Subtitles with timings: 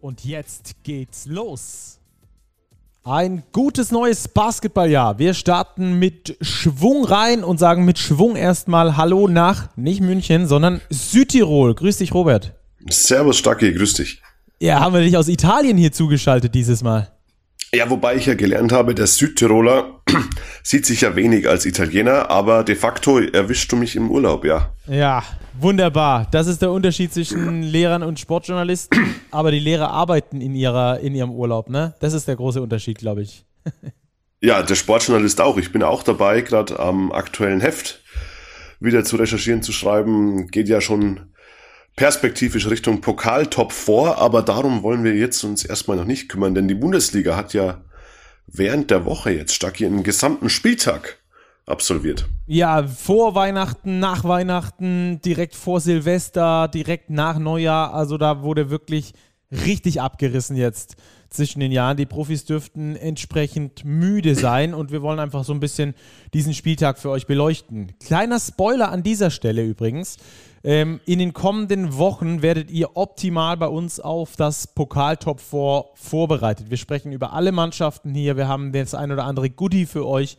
[0.00, 1.98] Und jetzt geht's los.
[3.04, 5.18] Ein gutes neues Basketballjahr.
[5.18, 10.80] Wir starten mit Schwung rein und sagen mit Schwung erstmal Hallo nach nicht München, sondern
[10.88, 11.74] Südtirol.
[11.74, 12.54] Grüß dich, Robert.
[12.88, 14.22] Servus, Stacki, grüß dich.
[14.58, 17.10] Ja, haben wir dich aus Italien hier zugeschaltet dieses Mal.
[17.72, 20.00] Ja, wobei ich ja gelernt habe, der Südtiroler
[20.64, 24.74] sieht sich ja wenig als Italiener, aber de facto erwischst du mich im Urlaub, ja.
[24.88, 25.22] Ja,
[25.56, 26.26] wunderbar.
[26.32, 28.98] Das ist der Unterschied zwischen Lehrern und Sportjournalisten.
[29.30, 31.94] Aber die Lehrer arbeiten in, ihrer, in ihrem Urlaub, ne?
[32.00, 33.44] Das ist der große Unterschied, glaube ich.
[34.40, 35.56] ja, der Sportjournalist auch.
[35.56, 38.02] Ich bin auch dabei, gerade am aktuellen Heft
[38.80, 40.48] wieder zu recherchieren, zu schreiben.
[40.48, 41.29] Geht ja schon
[42.00, 46.66] perspektivisch Richtung Pokaltop vor, aber darum wollen wir jetzt uns erstmal noch nicht kümmern, denn
[46.66, 47.82] die Bundesliga hat ja
[48.46, 51.18] während der Woche jetzt Stacki einen gesamten Spieltag
[51.66, 52.26] absolviert.
[52.46, 59.12] Ja, vor Weihnachten, nach Weihnachten, direkt vor Silvester, direkt nach Neujahr, also da wurde wirklich
[59.50, 60.96] richtig abgerissen jetzt
[61.30, 61.96] zwischen den Jahren.
[61.96, 65.94] Die Profis dürften entsprechend müde sein und wir wollen einfach so ein bisschen
[66.34, 67.92] diesen Spieltag für euch beleuchten.
[68.04, 70.18] Kleiner Spoiler an dieser Stelle übrigens.
[70.62, 76.68] Ähm, in den kommenden Wochen werdet ihr optimal bei uns auf das Pokaltop 4 vorbereitet.
[76.68, 78.36] Wir sprechen über alle Mannschaften hier.
[78.36, 80.36] Wir haben das ein oder andere Goodie für euch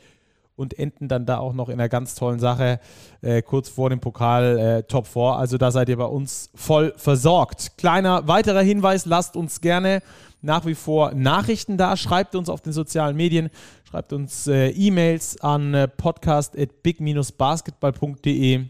[0.56, 2.80] und enden dann da auch noch in einer ganz tollen Sache
[3.22, 5.22] äh, kurz vor dem Pokal äh, Top 4.
[5.24, 7.78] Also da seid ihr bei uns voll versorgt.
[7.78, 10.04] Kleiner weiterer Hinweis, lasst uns gerne
[10.42, 11.96] nach wie vor Nachrichten da.
[11.98, 13.50] Schreibt uns auf den sozialen Medien,
[13.90, 18.66] schreibt uns äh, E-Mails an äh, podcast.big-basketball.de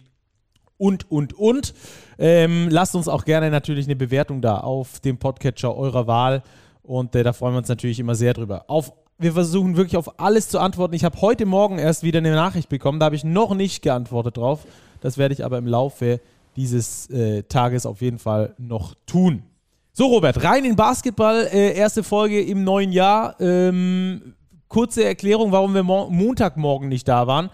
[0.77, 1.73] und, und, und.
[2.17, 6.43] Ähm, lasst uns auch gerne natürlich eine Bewertung da auf dem Podcatcher eurer Wahl.
[6.81, 8.65] Und äh, da freuen wir uns natürlich immer sehr drüber.
[8.67, 10.95] Auf, wir versuchen wirklich auf alles zu antworten.
[10.95, 14.37] Ich habe heute Morgen erst wieder eine Nachricht bekommen, da habe ich noch nicht geantwortet
[14.37, 14.65] drauf.
[15.01, 16.19] Das werde ich aber im Laufe
[16.55, 19.43] dieses äh, Tages auf jeden Fall noch tun.
[19.93, 21.49] So, Robert, rein in Basketball.
[21.51, 23.35] Äh, erste Folge im neuen Jahr.
[23.41, 24.35] Ähm,
[24.69, 27.49] kurze Erklärung, warum wir Montagmorgen nicht da waren.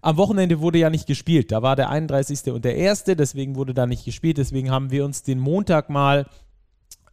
[0.00, 1.50] Am Wochenende wurde ja nicht gespielt.
[1.50, 2.52] Da war der 31.
[2.52, 4.38] und der 1., deswegen wurde da nicht gespielt.
[4.38, 6.26] Deswegen haben wir uns den Montag mal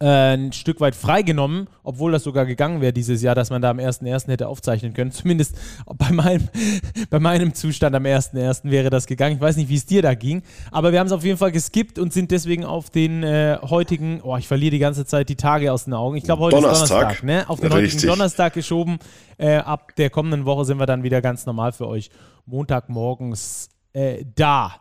[0.00, 3.70] äh, ein Stück weit freigenommen, obwohl das sogar gegangen wäre dieses Jahr, dass man da
[3.70, 4.28] am 1.1.
[4.28, 5.10] hätte aufzeichnen können.
[5.12, 5.56] Zumindest
[5.96, 6.48] bei meinem,
[7.10, 8.70] bei meinem Zustand am 1.1.
[8.70, 9.36] wäre das gegangen.
[9.36, 11.52] Ich weiß nicht, wie es dir da ging, aber wir haben es auf jeden Fall
[11.52, 15.36] geskippt und sind deswegen auf den äh, heutigen, oh, ich verliere die ganze Zeit die
[15.36, 16.16] Tage aus den Augen.
[16.16, 16.84] Ich glaube, heute Donnerstag.
[16.84, 17.48] ist Donnerstag, ne?
[17.48, 17.94] Auf den Richtig.
[17.94, 18.98] heutigen Donnerstag geschoben.
[19.36, 22.10] Äh, ab der kommenden Woche sind wir dann wieder ganz normal für euch
[22.46, 24.80] Montagmorgens äh, da.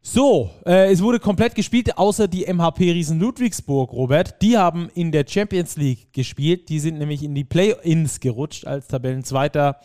[0.00, 4.40] So, äh, es wurde komplett gespielt, außer die MHP Riesen Ludwigsburg, Robert.
[4.40, 6.68] Die haben in der Champions League gespielt.
[6.68, 9.76] Die sind nämlich in die Play-Ins gerutscht als Tabellenzweiter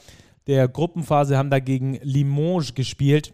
[0.48, 3.34] der Gruppenphase, haben dagegen Limoges gespielt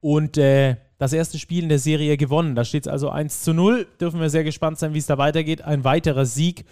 [0.00, 2.54] und äh, das erste Spiel in der Serie gewonnen.
[2.54, 3.86] Da steht es also 1 zu 0.
[4.00, 5.62] Dürfen wir sehr gespannt sein, wie es da weitergeht.
[5.62, 6.64] Ein weiterer Sieg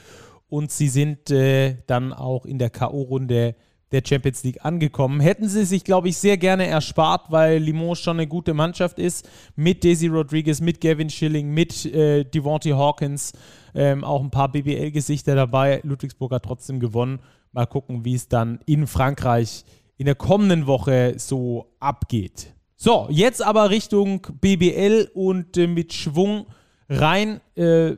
[0.49, 3.55] und sie sind äh, dann auch in der K.O.-Runde
[3.93, 5.21] der Champions League angekommen.
[5.21, 9.29] Hätten sie sich, glaube ich, sehr gerne erspart, weil Limoges schon eine gute Mannschaft ist.
[9.57, 13.33] Mit Daisy Rodriguez, mit Gavin Schilling, mit äh, Devontae Hawkins,
[13.75, 15.81] ähm, auch ein paar BBL-Gesichter dabei.
[15.85, 17.21] Ludwigsburg hat trotzdem gewonnen.
[17.53, 19.65] Mal gucken, wie es dann in Frankreich
[19.97, 22.55] in der kommenden Woche so abgeht.
[22.77, 26.47] So, jetzt aber Richtung BBL und äh, mit Schwung
[26.89, 27.41] rein.
[27.57, 27.97] Äh,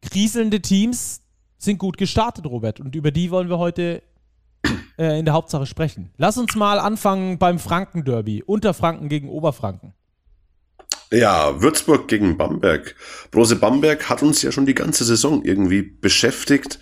[0.00, 1.22] kriselnde Teams
[1.58, 2.80] sind gut gestartet, Robert.
[2.80, 4.02] Und über die wollen wir heute
[4.98, 6.10] äh, in der Hauptsache sprechen.
[6.16, 8.42] Lass uns mal anfangen beim Franken-Derby.
[8.44, 9.94] Unterfranken gegen Oberfranken.
[11.12, 12.96] Ja, Würzburg gegen Bamberg.
[13.30, 16.80] Brose Bamberg hat uns ja schon die ganze Saison irgendwie beschäftigt,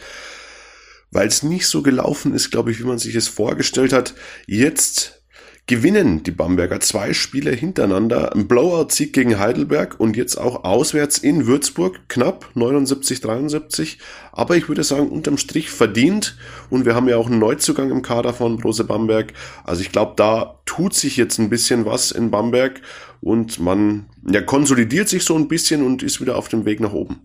[1.11, 4.15] weil es nicht so gelaufen ist, glaube ich, wie man sich es vorgestellt hat.
[4.47, 5.24] Jetzt
[5.67, 8.35] gewinnen die Bamberger zwei Spiele hintereinander.
[8.35, 13.99] Ein Blowout-Sieg gegen Heidelberg und jetzt auch auswärts in Würzburg, knapp 79, 73.
[14.33, 16.37] Aber ich würde sagen, unterm Strich verdient.
[16.69, 19.33] Und wir haben ja auch einen Neuzugang im Kader von Brose Bamberg.
[19.65, 22.83] Also ich glaube, da tut sich jetzt ein bisschen was in Bamberg
[23.23, 26.93] und man ja, konsolidiert sich so ein bisschen und ist wieder auf dem Weg nach
[26.93, 27.21] oben.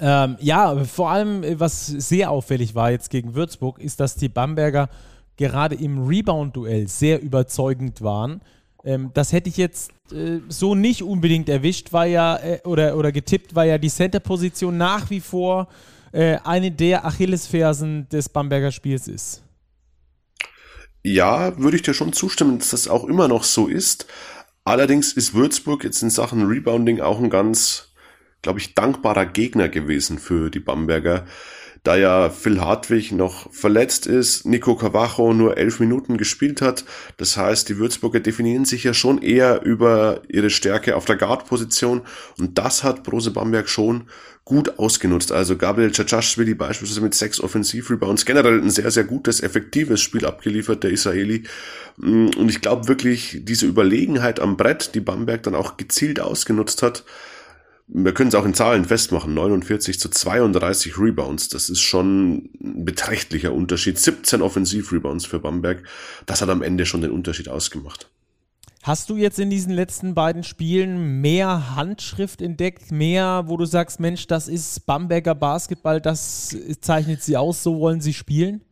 [0.00, 4.88] Ähm, ja, vor allem, was sehr auffällig war jetzt gegen Würzburg, ist, dass die Bamberger
[5.38, 8.42] gerade im Rebound-Duell sehr überzeugend waren.
[8.84, 13.10] Ähm, das hätte ich jetzt äh, so nicht unbedingt erwischt, weil ja, äh, oder, oder
[13.10, 15.68] getippt, weil ja die Center-Position nach wie vor
[16.12, 19.42] äh, eine der Achillesfersen des Bamberger Spiels ist.
[21.02, 24.06] Ja, würde ich dir schon zustimmen, dass das auch immer noch so ist.
[24.64, 27.92] Allerdings ist Würzburg jetzt in Sachen Rebounding auch ein ganz,
[28.42, 31.24] glaube ich, dankbarer Gegner gewesen für die Bamberger
[31.82, 36.84] da ja Phil Hartwig noch verletzt ist, Nico Cavacho nur elf Minuten gespielt hat.
[37.16, 42.02] Das heißt, die Würzburger definieren sich ja schon eher über ihre Stärke auf der Guard-Position
[42.38, 44.08] und das hat Brose Bamberg schon
[44.48, 45.30] gut ausgenutzt.
[45.30, 50.82] Also Gabriel Cacashvili beispielsweise mit sechs Offensivrebounds, generell ein sehr, sehr gutes, effektives Spiel abgeliefert,
[50.82, 51.42] der Israeli.
[51.98, 57.04] Und ich glaube wirklich, diese Überlegenheit am Brett, die Bamberg dann auch gezielt ausgenutzt hat,
[57.88, 62.84] wir können es auch in Zahlen festmachen, 49 zu 32 Rebounds, das ist schon ein
[62.84, 63.98] beträchtlicher Unterschied.
[63.98, 65.82] 17 Offensiv-Rebounds für Bamberg,
[66.26, 68.10] das hat am Ende schon den Unterschied ausgemacht.
[68.82, 74.00] Hast du jetzt in diesen letzten beiden Spielen mehr Handschrift entdeckt, mehr, wo du sagst,
[74.00, 78.62] Mensch, das ist Bamberger Basketball, das zeichnet sie aus, so wollen sie spielen?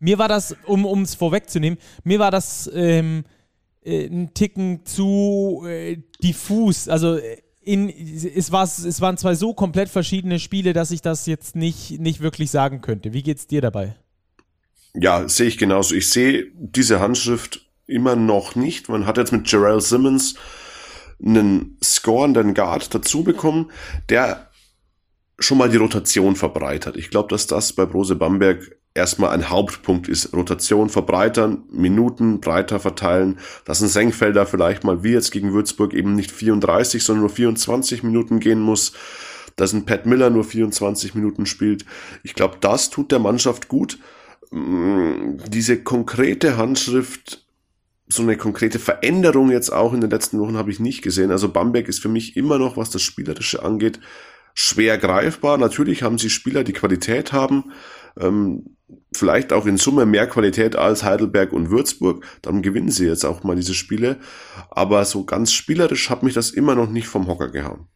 [0.00, 3.24] Mir war das, um es vorwegzunehmen, mir war das ähm,
[3.84, 6.88] äh, ein Ticken zu äh, diffus.
[6.88, 11.26] Also äh, in, es, war, es waren zwei so komplett verschiedene Spiele, dass ich das
[11.26, 13.12] jetzt nicht, nicht wirklich sagen könnte.
[13.12, 13.96] Wie geht's dir dabei?
[14.94, 15.94] Ja, sehe ich genauso.
[15.94, 18.88] Ich sehe diese Handschrift immer noch nicht.
[18.88, 20.34] Man hat jetzt mit Jarrell Simmons
[21.24, 23.70] einen scorenden Guard dazu bekommen,
[24.08, 24.50] der
[25.38, 26.96] schon mal die Rotation verbreitert.
[26.96, 30.32] Ich glaube, dass das bei Brose Bamberg erstmal ein Hauptpunkt ist.
[30.34, 36.14] Rotation verbreitern, Minuten breiter verteilen, dass ein Senkfelder vielleicht mal wie jetzt gegen Würzburg eben
[36.14, 38.92] nicht 34, sondern nur 24 Minuten gehen muss,
[39.56, 41.84] dass ein Pat Miller nur 24 Minuten spielt.
[42.22, 43.98] Ich glaube, das tut der Mannschaft gut.
[44.50, 47.46] Mm, diese konkrete Handschrift,
[48.08, 51.30] so eine konkrete Veränderung jetzt auch in den letzten Wochen habe ich nicht gesehen.
[51.30, 54.00] Also Bamberg ist für mich immer noch, was das Spielerische angeht,
[54.54, 55.56] schwer greifbar.
[55.56, 57.72] Natürlich haben sie Spieler, die Qualität haben,
[58.18, 58.76] ähm,
[59.14, 62.24] vielleicht auch in Summe mehr Qualität als Heidelberg und Würzburg.
[62.42, 64.18] Dann gewinnen sie jetzt auch mal diese Spiele.
[64.70, 67.86] Aber so ganz spielerisch hat mich das immer noch nicht vom Hocker gehauen.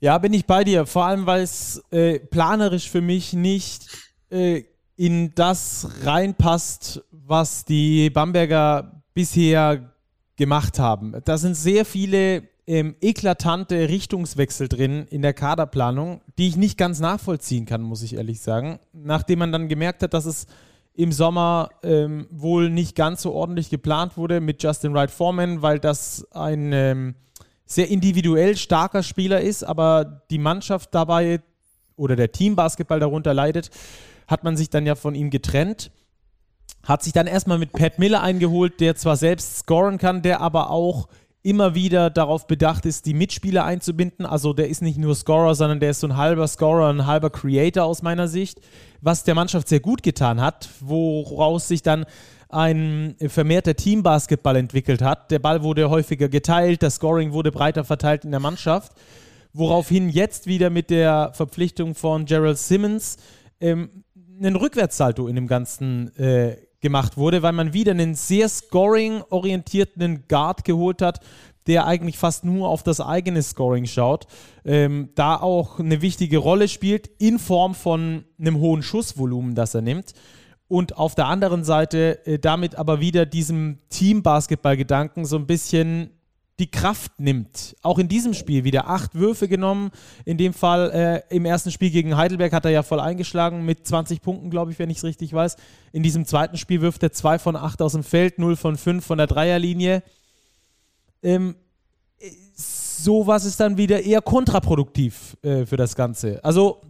[0.00, 0.86] Ja, bin ich bei dir.
[0.86, 3.86] Vor allem, weil es äh, planerisch für mich nicht
[4.30, 4.62] äh,
[4.96, 9.94] in das reinpasst, was die Bamberger bisher
[10.36, 11.14] gemacht haben.
[11.24, 17.00] Da sind sehr viele ähm, eklatante Richtungswechsel drin in der Kaderplanung, die ich nicht ganz
[17.00, 18.78] nachvollziehen kann, muss ich ehrlich sagen.
[18.92, 20.46] Nachdem man dann gemerkt hat, dass es
[20.94, 25.78] im Sommer ähm, wohl nicht ganz so ordentlich geplant wurde mit Justin Wright Foreman, weil
[25.78, 27.14] das ein ähm,
[27.64, 31.40] sehr individuell starker Spieler ist, aber die Mannschaft dabei
[31.96, 33.70] oder der Teambasketball darunter leidet,
[34.26, 35.90] hat man sich dann ja von ihm getrennt.
[36.82, 40.70] Hat sich dann erstmal mit Pat Miller eingeholt, der zwar selbst scoren kann, der aber
[40.70, 41.08] auch
[41.42, 44.26] immer wieder darauf bedacht ist, die Mitspieler einzubinden.
[44.26, 47.30] Also der ist nicht nur Scorer, sondern der ist so ein halber Scorer, ein halber
[47.30, 48.60] Creator aus meiner Sicht,
[49.00, 52.04] was der Mannschaft sehr gut getan hat, woraus sich dann
[52.50, 55.30] ein vermehrter Teambasketball entwickelt hat.
[55.30, 58.92] Der Ball wurde häufiger geteilt, das Scoring wurde breiter verteilt in der Mannschaft,
[59.52, 63.16] woraufhin jetzt wieder mit der Verpflichtung von Gerald Simmons
[63.60, 64.04] ähm,
[64.42, 70.64] ein Rückwärtssalto in dem Ganzen äh, gemacht wurde, weil man wieder einen sehr scoring-orientierten Guard
[70.64, 71.20] geholt hat,
[71.66, 74.26] der eigentlich fast nur auf das eigene Scoring schaut,
[74.64, 79.82] ähm, da auch eine wichtige Rolle spielt in Form von einem hohen Schussvolumen, das er
[79.82, 80.14] nimmt.
[80.68, 86.10] Und auf der anderen Seite äh, damit aber wieder diesem Team-Basketball-Gedanken so ein bisschen
[86.60, 87.74] die Kraft nimmt.
[87.82, 89.90] Auch in diesem Spiel wieder acht Würfe genommen.
[90.24, 93.86] In dem Fall äh, im ersten Spiel gegen Heidelberg hat er ja voll eingeschlagen mit
[93.86, 95.56] 20 Punkten, glaube ich, wenn ich es richtig weiß.
[95.92, 99.04] In diesem zweiten Spiel wirft er zwei von acht aus dem Feld, 0 von fünf
[99.04, 100.02] von der Dreierlinie.
[101.22, 101.56] Ähm,
[102.54, 106.44] sowas ist dann wieder eher kontraproduktiv äh, für das Ganze.
[106.44, 106.82] Also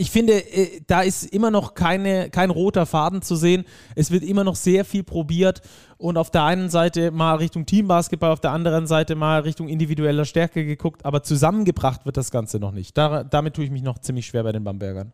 [0.00, 3.64] ich finde, äh, da ist immer noch keine, kein roter Faden zu sehen.
[3.96, 5.60] Es wird immer noch sehr viel probiert
[5.98, 10.24] und auf der einen Seite mal Richtung Teambasketball, auf der anderen Seite mal Richtung individueller
[10.24, 12.96] Stärke geguckt, aber zusammengebracht wird das Ganze noch nicht.
[12.96, 15.12] Da, damit tue ich mich noch ziemlich schwer bei den Bambergern.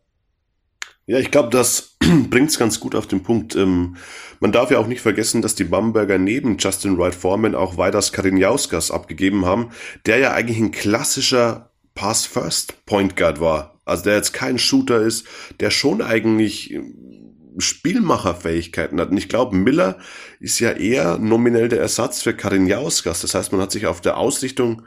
[1.07, 1.97] Ja, ich glaube, das
[2.29, 3.57] bringt es ganz gut auf den Punkt.
[3.57, 3.97] Ähm,
[4.39, 8.13] man darf ja auch nicht vergessen, dass die Bamberger neben Justin Wright Foreman auch Weidas
[8.13, 9.71] Karinjauskas abgegeben haben,
[10.05, 15.27] der ja eigentlich ein klassischer Pass-First Point Guard war also der jetzt kein Shooter ist,
[15.61, 19.11] der schon eigentlich ähm, Spielmacherfähigkeiten hat.
[19.11, 19.99] Und ich glaube, Miller
[20.41, 23.21] ist ja eher nominell der Ersatz für Karin Jauskas.
[23.21, 24.83] Das heißt, man hat sich auf der Ausrichtung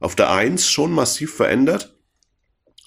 [0.00, 1.94] auf der Eins schon massiv verändert.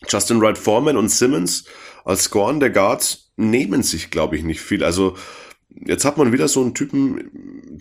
[0.08, 1.66] Justin Wright Foreman und Simmons
[2.04, 4.84] als Scoren der Guards nehmen sich, glaube ich, nicht viel.
[4.84, 5.16] Also
[5.86, 7.30] jetzt hat man wieder so einen Typen,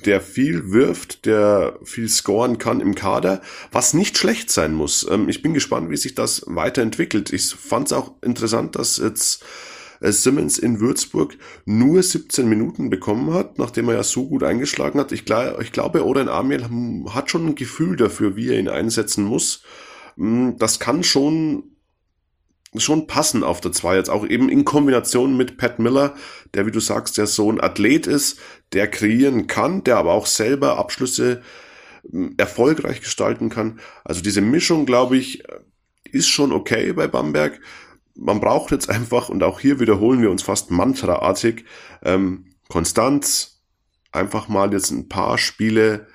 [0.05, 3.43] der viel wirft, der viel scoren kann im Kader,
[3.73, 5.07] was nicht schlecht sein muss.
[5.11, 7.33] Ähm, ich bin gespannt, wie sich das weiterentwickelt.
[7.33, 9.45] Ich fand es auch interessant, dass jetzt
[10.01, 14.99] äh, Simmons in Würzburg nur 17 Minuten bekommen hat, nachdem er ja so gut eingeschlagen
[14.99, 15.13] hat.
[15.13, 15.25] Ich,
[15.61, 16.65] ich glaube, Oren Amel
[17.11, 19.63] hat schon ein Gefühl dafür, wie er ihn einsetzen muss.
[20.17, 21.70] Mm, das kann schon
[22.77, 26.15] schon passen auf der 2 jetzt auch eben in Kombination mit Pat Miller,
[26.55, 28.39] der wie du sagst, der so ein Athlet ist,
[28.73, 31.43] der kreieren kann, der aber auch selber Abschlüsse
[32.11, 33.81] mm, erfolgreich gestalten kann.
[34.05, 35.43] Also diese Mischung, glaube ich,
[36.13, 37.61] ist schon okay bei Bamberg
[38.21, 41.65] man braucht jetzt einfach, und auch hier wiederholen wir uns fast mantraartig,
[42.05, 43.63] ähm, Konstanz,
[44.13, 46.07] einfach mal jetzt ein paar Spiele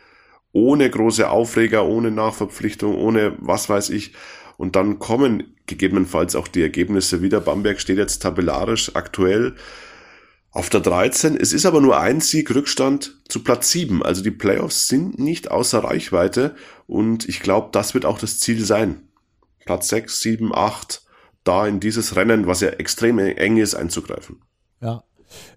[0.51, 4.13] ohne große Aufreger, ohne Nachverpflichtung, ohne was weiß ich.
[4.57, 7.41] Und dann kommen gegebenenfalls auch die Ergebnisse wieder.
[7.41, 9.55] Bamberg steht jetzt tabellarisch aktuell
[10.51, 11.35] auf der 13.
[11.35, 14.03] Es ist aber nur ein Sieg Rückstand zu Platz 7.
[14.03, 16.55] Also die Playoffs sind nicht außer Reichweite
[16.87, 19.09] und ich glaube, das wird auch das Ziel sein.
[19.65, 21.01] Platz 6, 7, 8
[21.43, 24.41] da in dieses Rennen, was ja extrem eng ist, einzugreifen.
[24.81, 25.03] Ja.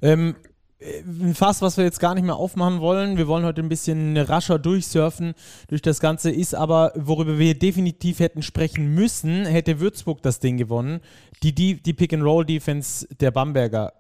[0.03, 0.35] Ähm,
[0.81, 3.17] ein Fass, was wir jetzt gar nicht mehr aufmachen wollen.
[3.17, 5.35] Wir wollen heute ein bisschen rascher durchsurfen
[5.67, 10.57] durch das Ganze, ist aber, worüber wir definitiv hätten sprechen müssen, hätte Würzburg das Ding
[10.57, 11.01] gewonnen.
[11.43, 13.93] Die, die, die Pick-and-Roll-Defense der Bamberger.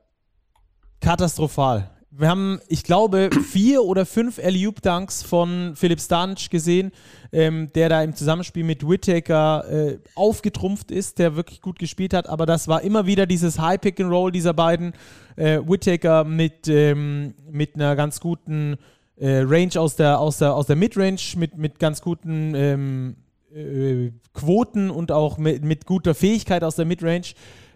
[1.01, 1.91] Katastrophal.
[2.11, 6.91] Wir haben, ich glaube, vier oder fünf Alley-Oop-Dunks von Philipp Stanich gesehen,
[7.33, 12.27] ähm, der da im Zusammenspiel mit Whittaker äh, aufgetrumpft ist, der wirklich gut gespielt hat.
[12.27, 14.95] Aber das war immer wieder dieses High-Pick-and-Roll dieser beiden.
[15.37, 18.79] Äh, Whittaker mit, ähm, mit einer ganz guten
[19.17, 23.17] äh, Range aus der, aus der, aus der Midrange, mit, mit ganz guten ähm,
[23.55, 27.35] äh, Quoten und auch mit, mit guter Fähigkeit aus der Midrange.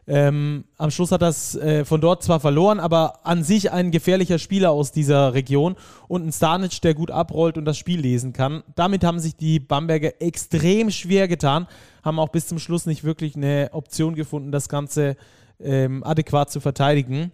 [0.09, 4.39] Ähm, am Schluss hat das äh, von dort zwar verloren, aber an sich ein gefährlicher
[4.39, 5.77] Spieler aus dieser Region
[6.09, 8.65] und ein Starnic, der gut abrollt und das Spiel lesen kann.
[8.75, 11.69] Damit haben sich die Bamberger extrem schwer getan,
[12.03, 15.17] haben auch bis zum Schluss nicht wirklich eine Option gefunden, das Ganze
[15.61, 17.31] ähm, adäquat zu verteidigen.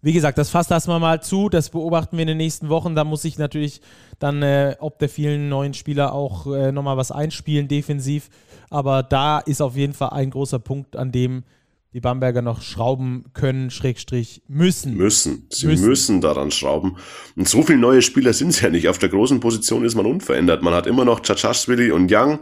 [0.00, 2.94] Wie gesagt, das fasst erstmal mal zu, das beobachten wir in den nächsten Wochen.
[2.94, 3.80] Da muss ich natürlich
[4.20, 8.30] dann, äh, ob der vielen neuen Spieler auch äh, nochmal was einspielen, defensiv.
[8.70, 11.42] Aber da ist auf jeden Fall ein großer Punkt, an dem
[11.94, 14.94] die Bamberger noch schrauben können, Schrägstrich müssen.
[14.94, 15.46] Müssen.
[15.50, 15.88] Sie müssen.
[15.88, 16.96] müssen daran schrauben.
[17.34, 18.88] Und so viele neue Spieler sind es ja nicht.
[18.88, 20.62] Auf der großen Position ist man unverändert.
[20.62, 22.40] Man hat immer noch Chachashvili und Young.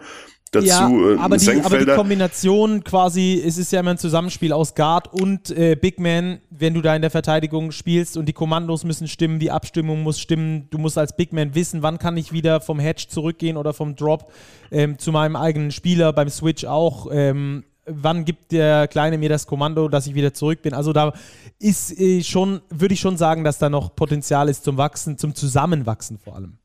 [0.53, 4.53] Dazu ja, äh, aber, die, aber die Kombination quasi, es ist ja immer ein Zusammenspiel
[4.53, 8.33] aus Guard und äh, Big Man, wenn du da in der Verteidigung spielst und die
[8.33, 12.17] Kommandos müssen stimmen, die Abstimmung muss stimmen, du musst als Big Man wissen, wann kann
[12.17, 14.33] ich wieder vom Hedge zurückgehen oder vom Drop
[14.71, 17.09] ähm, zu meinem eigenen Spieler, beim Switch auch.
[17.11, 20.75] Ähm, wann gibt der Kleine mir das Kommando, dass ich wieder zurück bin.
[20.75, 21.13] Also da
[21.59, 25.35] ist äh, schon, würde ich schon sagen, dass da noch Potenzial ist zum Wachsen, zum
[25.35, 26.59] Zusammenwachsen vor allem.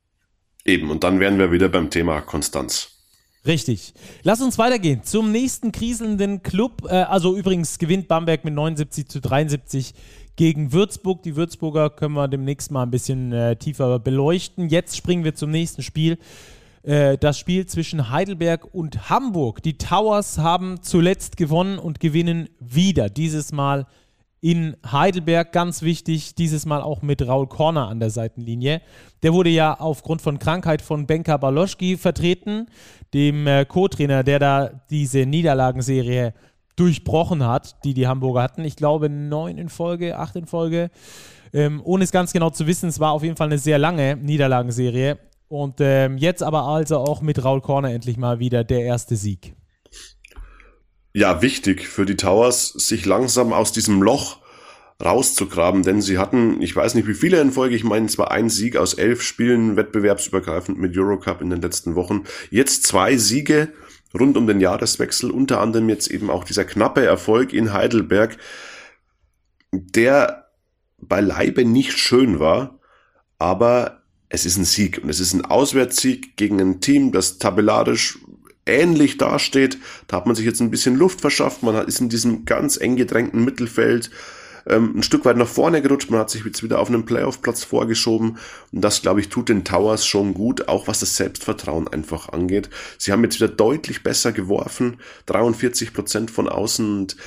[0.66, 2.90] Eben, und dann wären wir wieder beim Thema Konstanz.
[3.46, 3.94] Richtig.
[4.22, 6.84] Lass uns weitergehen zum nächsten kriselnden Club.
[6.88, 9.94] Äh, also übrigens gewinnt Bamberg mit 79 zu 73
[10.36, 11.24] gegen Würzburg.
[11.24, 14.70] Die Würzburger können wir demnächst mal ein bisschen äh, tiefer beleuchten.
[14.70, 16.20] Jetzt springen wir zum nächsten Spiel.
[16.84, 19.62] Äh, das Spiel zwischen Heidelberg und Hamburg.
[19.64, 23.10] Die Towers haben zuletzt gewonnen und gewinnen wieder.
[23.10, 23.86] Dieses Mal
[24.42, 28.82] in Heidelberg, ganz wichtig, dieses Mal auch mit Raul Korner an der Seitenlinie.
[29.22, 32.66] Der wurde ja aufgrund von Krankheit von Benka Baloschki vertreten,
[33.14, 36.34] dem äh, Co-Trainer, der da diese Niederlagenserie
[36.76, 38.66] durchbrochen hat, die die Hamburger hatten.
[38.66, 40.90] Ich glaube neun in Folge, acht in Folge.
[41.54, 44.16] Ähm, ohne es ganz genau zu wissen, es war auf jeden Fall eine sehr lange
[44.16, 45.20] Niederlagenserie.
[45.51, 49.53] Und ähm, jetzt aber also auch mit Raul Corner endlich mal wieder der erste Sieg.
[51.13, 54.38] Ja, wichtig für die Towers, sich langsam aus diesem Loch
[55.03, 58.48] rauszugraben, denn sie hatten, ich weiß nicht wie viele in Folge, ich meine zwar ein
[58.48, 63.74] Sieg aus elf Spielen, wettbewerbsübergreifend mit Eurocup in den letzten Wochen, jetzt zwei Siege
[64.17, 68.38] rund um den Jahreswechsel, unter anderem jetzt eben auch dieser knappe Erfolg in Heidelberg,
[69.74, 70.50] der
[70.98, 72.79] beileibe nicht schön war,
[73.38, 74.00] aber
[74.34, 78.18] es ist ein Sieg und es ist ein Auswärtssieg gegen ein Team, das tabellarisch
[78.66, 79.78] ähnlich dasteht.
[80.08, 81.64] Da hat man sich jetzt ein bisschen Luft verschafft.
[81.64, 84.10] Man ist in diesem ganz eng gedrängten Mittelfeld
[84.68, 86.10] ähm, ein Stück weit nach vorne gerutscht.
[86.10, 88.38] Man hat sich jetzt wieder auf einen Playoff-Platz vorgeschoben.
[88.72, 92.70] Und das, glaube ich, tut den Towers schon gut, auch was das Selbstvertrauen einfach angeht.
[92.98, 95.02] Sie haben jetzt wieder deutlich besser geworfen.
[95.26, 97.18] 43 Prozent von außen und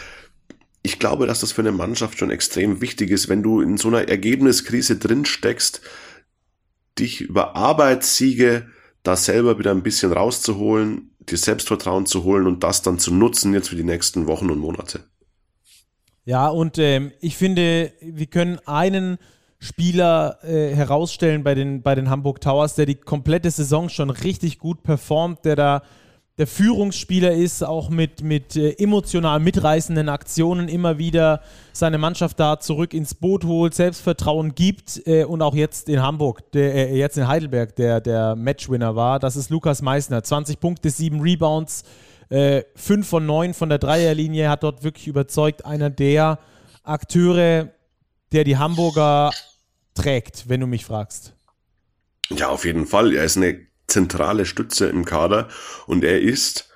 [0.82, 3.88] ich glaube, dass das für eine Mannschaft schon extrem wichtig ist, wenn du in so
[3.88, 5.80] einer Ergebniskrise drin steckst,
[6.98, 8.66] dich über Arbeitssiege
[9.02, 13.52] da selber wieder ein bisschen rauszuholen, dir Selbstvertrauen zu holen und das dann zu nutzen
[13.52, 15.04] jetzt für die nächsten Wochen und Monate.
[16.24, 19.18] Ja, und ähm, ich finde, wir können einen
[19.58, 24.58] Spieler äh, herausstellen bei den, bei den Hamburg Towers, der die komplette Saison schon richtig
[24.58, 25.82] gut performt, der da
[26.38, 32.58] der Führungsspieler ist, auch mit, mit äh, emotional mitreißenden Aktionen immer wieder seine Mannschaft da
[32.58, 37.16] zurück ins Boot holt, Selbstvertrauen gibt äh, und auch jetzt in Hamburg, der, äh, jetzt
[37.18, 39.20] in Heidelberg, der, der Matchwinner war.
[39.20, 40.24] Das ist Lukas Meissner.
[40.24, 41.84] 20 Punkte, 7 Rebounds,
[42.30, 45.64] äh, 5 von 9 von der Dreierlinie, hat dort wirklich überzeugt.
[45.64, 46.40] Einer der
[46.82, 47.68] Akteure,
[48.32, 49.30] der die Hamburger
[49.94, 51.34] trägt, wenn du mich fragst.
[52.30, 53.14] Ja, auf jeden Fall.
[53.14, 55.48] Er ist eine zentrale Stütze im Kader
[55.86, 56.68] und er ist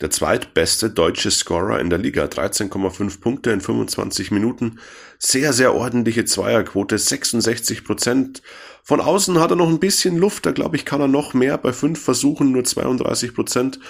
[0.00, 2.24] der zweitbeste deutsche Scorer in der Liga.
[2.24, 4.78] 13,5 Punkte in 25 Minuten.
[5.18, 6.98] Sehr, sehr ordentliche Zweierquote.
[6.98, 8.42] 66 Prozent.
[8.82, 10.44] Von außen hat er noch ein bisschen Luft.
[10.44, 11.56] Da glaube ich, kann er noch mehr.
[11.56, 13.80] Bei fünf Versuchen nur 32 Prozent.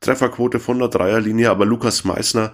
[0.00, 1.50] Trefferquote von der Dreierlinie.
[1.50, 2.52] Aber Lukas Meissner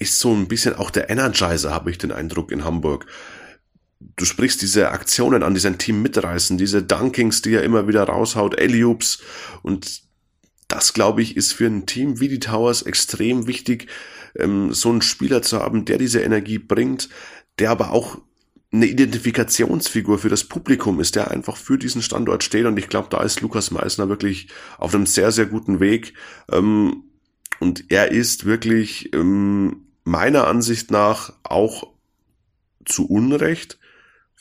[0.00, 3.06] ist so ein bisschen auch der Energizer, habe ich den Eindruck in Hamburg
[4.00, 8.04] du sprichst diese Aktionen an, die sein Team mitreißen, diese Dunkings, die er immer wieder
[8.04, 9.20] raushaut, Eliups
[9.62, 10.02] und
[10.68, 13.88] das, glaube ich, ist für ein Team wie die Towers extrem wichtig,
[14.36, 17.08] ähm, so einen Spieler zu haben, der diese Energie bringt,
[17.58, 18.18] der aber auch
[18.72, 22.66] eine Identifikationsfigur für das Publikum ist, der einfach für diesen Standort steht.
[22.66, 24.46] Und ich glaube, da ist Lukas Meissner wirklich
[24.78, 26.14] auf einem sehr, sehr guten Weg.
[26.52, 27.02] Ähm,
[27.58, 31.88] und er ist wirklich ähm, meiner Ansicht nach auch
[32.84, 33.79] zu Unrecht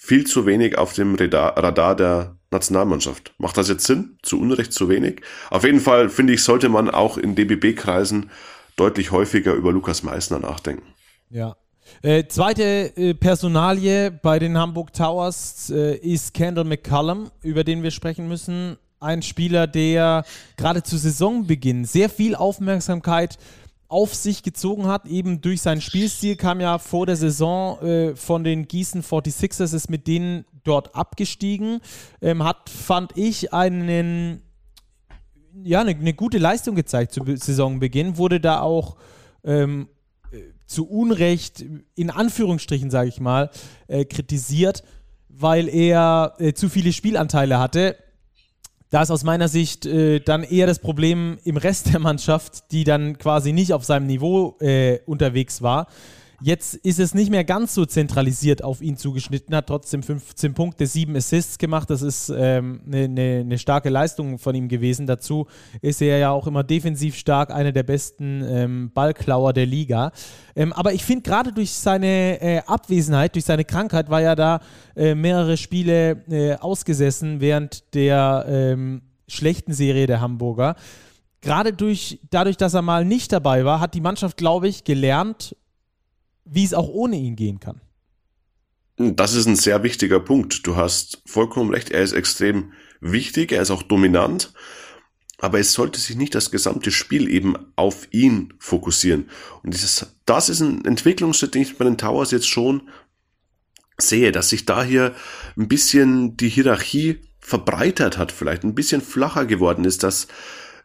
[0.01, 3.33] viel zu wenig auf dem Radar der Nationalmannschaft.
[3.37, 4.17] Macht das jetzt Sinn?
[4.23, 5.21] Zu Unrecht zu wenig?
[5.49, 8.31] Auf jeden Fall, finde ich, sollte man auch in DBB-Kreisen
[8.77, 10.87] deutlich häufiger über Lukas Meissner nachdenken.
[11.29, 11.57] Ja.
[12.01, 17.91] Äh, zweite äh, Personalie bei den Hamburg Towers äh, ist Kendall McCullum, über den wir
[17.91, 18.77] sprechen müssen.
[19.01, 20.23] Ein Spieler, der
[20.55, 23.37] gerade zu Saisonbeginn sehr viel Aufmerksamkeit
[23.89, 28.43] auf sich gezogen hat, eben durch seinen Spielstil, kam ja vor der Saison äh, von
[28.43, 31.81] den Gießen 46ers, ist mit denen dort abgestiegen,
[32.21, 34.43] ähm, hat, fand ich, einen,
[35.63, 38.95] ja, eine, eine, gute Leistung gezeigt zu Saisonbeginn, wurde da auch
[39.43, 39.89] ähm,
[40.31, 41.65] äh, zu Unrecht,
[41.95, 43.49] in Anführungsstrichen sage ich mal,
[43.87, 44.83] äh, kritisiert,
[45.29, 47.95] weil er äh, zu viele Spielanteile hatte
[48.89, 52.83] da ist aus meiner Sicht äh, dann eher das Problem im Rest der Mannschaft, die
[52.83, 55.87] dann quasi nicht auf seinem Niveau äh, unterwegs war.
[56.41, 60.85] Jetzt ist es nicht mehr ganz so zentralisiert auf ihn zugeschnitten, hat trotzdem 15 Punkte,
[60.85, 61.89] 7 Assists gemacht.
[61.89, 65.05] Das ist eine ähm, ne, ne, ne starke Leistung von ihm gewesen.
[65.05, 65.47] Dazu
[65.81, 70.11] ist er ja auch immer defensiv stark, einer der besten ähm, Ballklauer der Liga.
[70.55, 74.61] Ähm, aber ich finde, gerade durch seine äh, Abwesenheit, durch seine Krankheit, war ja da
[74.95, 80.75] äh, mehrere Spiele äh, ausgesessen während der ähm, schlechten Serie der Hamburger
[81.41, 85.55] gerade durch, dadurch, dass er mal nicht dabei war, hat die Mannschaft, glaube ich, gelernt,
[86.49, 87.81] wie es auch ohne ihn gehen kann.
[88.97, 90.67] Das ist ein sehr wichtiger Punkt.
[90.67, 91.89] Du hast vollkommen recht.
[91.89, 93.51] Er ist extrem wichtig.
[93.51, 94.53] Er ist auch dominant.
[95.37, 99.29] Aber es sollte sich nicht das gesamte Spiel eben auf ihn fokussieren.
[99.63, 102.89] Und dieses, das ist ein Entwicklungsschritt, den ich bei den Towers jetzt schon
[103.97, 105.15] sehe, dass sich da hier
[105.57, 110.27] ein bisschen die Hierarchie verbreitert hat, vielleicht ein bisschen flacher geworden ist, dass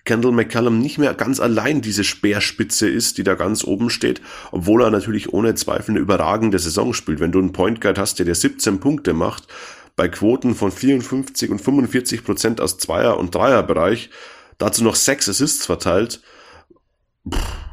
[0.04, 4.20] Kendall McCallum nicht mehr ganz allein diese Speerspitze ist, die da ganz oben steht,
[4.52, 7.20] obwohl er natürlich ohne Zweifel eine überragende Saison spielt.
[7.20, 9.48] Wenn du einen Point Guard hast, der dir 17 Punkte macht,
[9.96, 14.10] bei Quoten von 54 und 45 Prozent aus Zweier- und Dreierbereich,
[14.58, 16.20] dazu noch sechs Assists verteilt,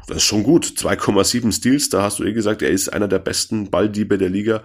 [0.06, 0.64] das ist schon gut.
[0.64, 4.62] 2,7 Steals, da hast du eh gesagt, er ist einer der besten Balldiebe der Liga.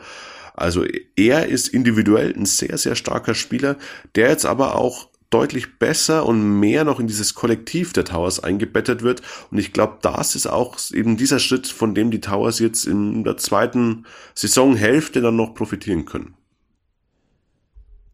[0.54, 3.78] Also er ist individuell ein sehr, sehr starker Spieler,
[4.16, 9.02] der jetzt aber auch deutlich besser und mehr noch in dieses Kollektiv der Towers eingebettet
[9.02, 9.22] wird.
[9.52, 13.24] Und ich glaube, das ist auch eben dieser Schritt, von dem die Towers jetzt in
[13.24, 16.36] der zweiten Saisonhälfte dann noch profitieren können.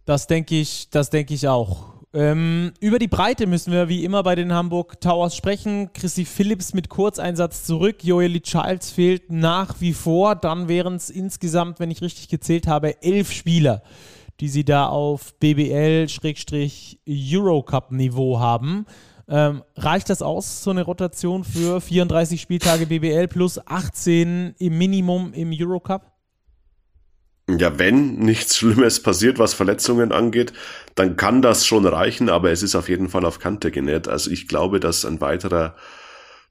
[0.05, 1.93] Das denke ich, das denke ich auch.
[2.15, 5.91] Ähm, über die Breite müssen wir wie immer bei den Hamburg Towers sprechen.
[5.93, 8.03] Chrissy Phillips mit Kurzeinsatz zurück.
[8.03, 10.35] Joeli Childs fehlt nach wie vor.
[10.35, 13.81] Dann wären es insgesamt, wenn ich richtig gezählt habe, elf Spieler,
[14.43, 18.85] die sie da auf BBL-Eurocup-Niveau haben.
[19.29, 25.31] Ähm, reicht das aus, so eine Rotation für 34 Spieltage BBL plus 18 im Minimum
[25.31, 26.11] im Eurocup?
[27.49, 30.51] Ja, wenn nichts Schlimmes passiert, was Verletzungen angeht,
[30.95, 34.09] dann kann das schon reichen, aber es ist auf jeden Fall auf Kante genäht.
[34.09, 35.77] Also ich glaube, dass ein weiterer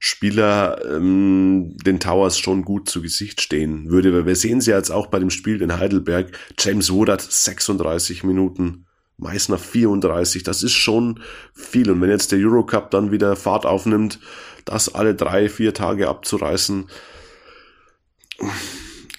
[0.05, 4.11] Spieler ähm, den Towers schon gut zu Gesicht stehen würde.
[4.11, 6.37] Weil wir sehen sie jetzt auch bei dem Spiel in Heidelberg.
[6.59, 8.85] James Woodard 36 Minuten,
[9.15, 10.43] Meißner 34.
[10.43, 11.21] Das ist schon
[11.53, 11.89] viel.
[11.89, 14.19] Und wenn jetzt der Eurocup dann wieder Fahrt aufnimmt,
[14.65, 16.89] das alle drei, vier Tage abzureißen,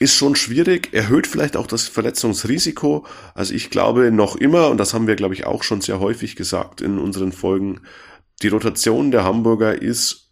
[0.00, 3.06] ist schon schwierig, erhöht vielleicht auch das Verletzungsrisiko.
[3.32, 6.36] Also ich glaube noch immer, und das haben wir, glaube ich, auch schon sehr häufig
[6.36, 7.80] gesagt in unseren Folgen,
[8.42, 10.23] die Rotation der Hamburger ist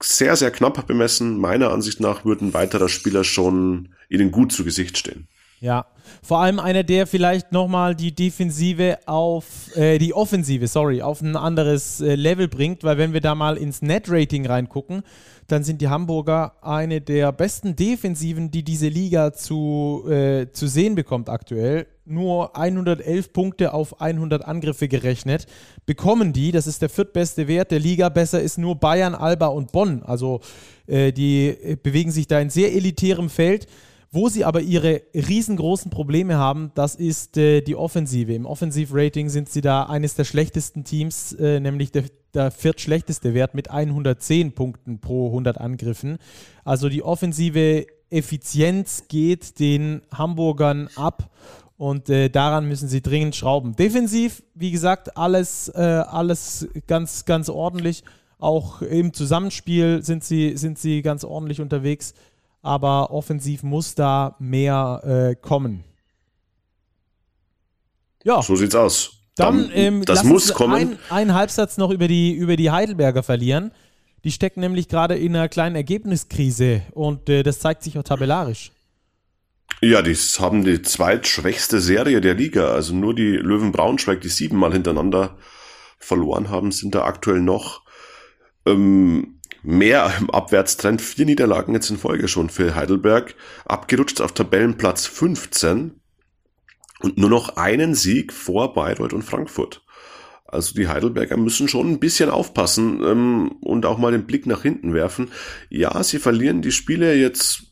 [0.00, 1.38] sehr, sehr knapp bemessen.
[1.38, 5.28] Meiner Ansicht nach würden weiterer Spieler schon ihnen gut zu Gesicht stehen.
[5.60, 5.86] Ja,
[6.22, 11.34] vor allem einer, der vielleicht nochmal die Defensive auf, äh, die Offensive, sorry, auf ein
[11.34, 15.02] anderes äh, Level bringt, weil wenn wir da mal ins Net-Rating reingucken,
[15.48, 20.94] dann sind die Hamburger eine der besten Defensiven, die diese Liga zu, äh, zu sehen
[20.94, 21.86] bekommt aktuell.
[22.04, 25.46] Nur 111 Punkte auf 100 Angriffe gerechnet
[25.86, 26.52] bekommen die.
[26.52, 28.10] Das ist der viertbeste Wert der Liga.
[28.10, 30.02] Besser ist nur Bayern, Alba und Bonn.
[30.02, 30.40] Also
[30.86, 33.66] äh, die äh, bewegen sich da in sehr elitärem Feld.
[34.10, 38.32] Wo sie aber ihre riesengroßen Probleme haben, das ist äh, die Offensive.
[38.32, 43.54] Im Offensivrating sind sie da eines der schlechtesten Teams, äh, nämlich der, der viertschlechteste Wert
[43.54, 46.18] mit 110 Punkten pro 100 Angriffen.
[46.64, 51.30] Also die offensive Effizienz geht den Hamburgern ab
[51.76, 53.76] und äh, daran müssen sie dringend schrauben.
[53.76, 58.04] Defensiv, wie gesagt, alles, äh, alles ganz, ganz ordentlich.
[58.38, 62.14] Auch im Zusammenspiel sind sie, sind sie ganz ordentlich unterwegs
[62.62, 65.84] aber offensiv muss da mehr äh, kommen.
[68.24, 68.42] Ja.
[68.42, 69.17] So sieht's aus.
[69.38, 70.74] Dann, ähm, das muss kommen.
[70.74, 73.72] Ein, einen Halbsatz noch über die, über die Heidelberger verlieren.
[74.24, 78.72] Die stecken nämlich gerade in einer kleinen Ergebniskrise und äh, das zeigt sich auch tabellarisch.
[79.80, 82.72] Ja, die haben die zweitschwächste Serie der Liga.
[82.72, 85.36] Also nur die Löwen Braunschweig, die siebenmal hintereinander
[85.98, 87.82] verloren haben, sind da aktuell noch.
[88.66, 91.00] Ähm, mehr im Abwärtstrend.
[91.00, 93.34] Vier Niederlagen jetzt in Folge schon für Heidelberg.
[93.66, 95.97] Abgerutscht auf Tabellenplatz 15
[97.00, 99.82] und nur noch einen Sieg vor Bayreuth und Frankfurt.
[100.48, 104.62] Also die Heidelberger müssen schon ein bisschen aufpassen ähm, und auch mal den Blick nach
[104.62, 105.30] hinten werfen.
[105.68, 107.64] Ja, sie verlieren die Spiele jetzt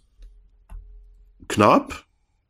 [1.48, 2.04] knapp,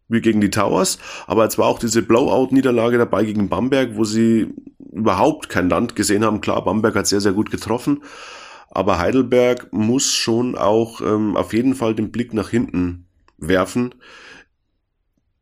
[0.09, 4.53] wie gegen die Towers, aber jetzt war auch diese Blowout-Niederlage dabei gegen Bamberg, wo sie
[4.79, 6.41] überhaupt kein Land gesehen haben.
[6.41, 8.03] Klar, Bamberg hat sehr, sehr gut getroffen,
[8.71, 13.07] aber Heidelberg muss schon auch ähm, auf jeden Fall den Blick nach hinten
[13.39, 13.95] werfen,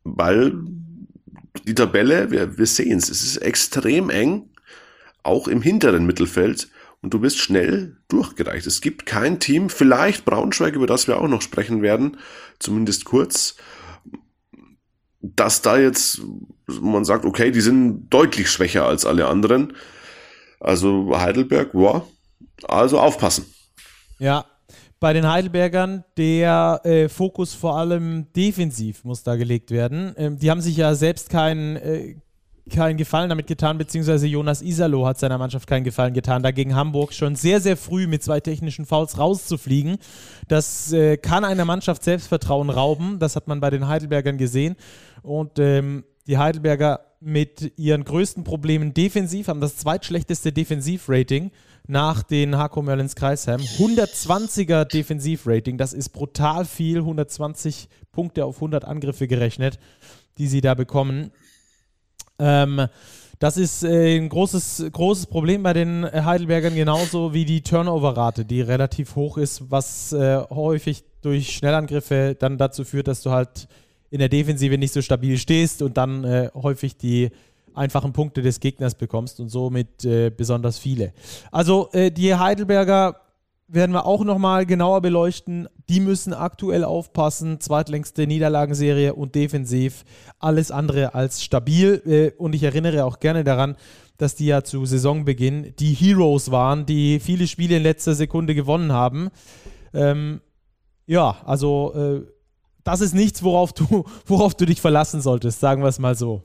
[0.03, 0.53] weil
[1.65, 4.51] die Tabelle, wir, wir sehen es, es ist extrem eng,
[5.23, 6.69] auch im hinteren Mittelfeld
[7.01, 8.67] und du bist schnell durchgereicht.
[8.67, 12.19] Es gibt kein Team, vielleicht Braunschweig, über das wir auch noch sprechen werden,
[12.59, 13.57] zumindest kurz,
[15.21, 16.21] dass da jetzt
[16.67, 19.75] man sagt, okay, die sind deutlich schwächer als alle anderen.
[20.61, 22.11] Also Heidelberg, wow,
[22.67, 23.47] also aufpassen.
[24.19, 24.47] Ja,
[25.05, 30.15] bei den Heidelbergern, der äh, Fokus vor allem defensiv muss da gelegt werden.
[30.17, 32.15] Ähm, die haben sich ja selbst keinen äh,
[32.71, 36.75] keinen Gefallen damit getan, beziehungsweise Jonas Isalo hat seiner Mannschaft keinen Gefallen getan, da gegen
[36.75, 39.99] Hamburg schon sehr, sehr früh mit zwei technischen Fouls rauszufliegen.
[40.49, 44.75] Das äh, kann einer Mannschaft Selbstvertrauen rauben, das hat man bei den Heidelbergern gesehen.
[45.21, 51.51] Und ähm, die Heidelberger mit ihren größten Problemen defensiv haben das zweitschlechteste Defensivrating
[51.87, 53.61] nach den Hako Merlins Kreisheim.
[53.61, 56.99] 120er Defensivrating, das ist brutal viel.
[56.99, 59.79] 120 Punkte auf 100 Angriffe gerechnet,
[60.39, 61.31] die sie da bekommen.
[62.39, 62.87] Ähm,
[63.39, 68.61] das ist äh, ein großes, großes Problem bei den Heidelbergern, genauso wie die Turnover-Rate, die
[68.61, 73.69] relativ hoch ist, was äh, häufig durch Schnellangriffe dann dazu führt, dass du halt
[74.11, 77.31] in der Defensive nicht so stabil stehst und dann äh, häufig die
[77.75, 81.13] einfachen Punkte des Gegners bekommst und somit äh, besonders viele.
[81.51, 83.21] Also äh, die Heidelberger
[83.69, 85.69] werden wir auch nochmal genauer beleuchten.
[85.89, 87.61] Die müssen aktuell aufpassen.
[87.61, 90.05] Zweitlängste Niederlagenserie und defensiv
[90.39, 92.03] alles andere als stabil.
[92.07, 93.77] Äh, und ich erinnere auch gerne daran,
[94.17, 98.93] dass die ja zu Saisonbeginn die Heroes waren, die viele Spiele in letzter Sekunde gewonnen
[98.93, 99.31] haben.
[99.93, 100.41] Ähm,
[101.07, 102.35] ja, also äh,
[102.85, 106.43] das ist nichts, worauf du, worauf du dich verlassen solltest, sagen wir es mal so.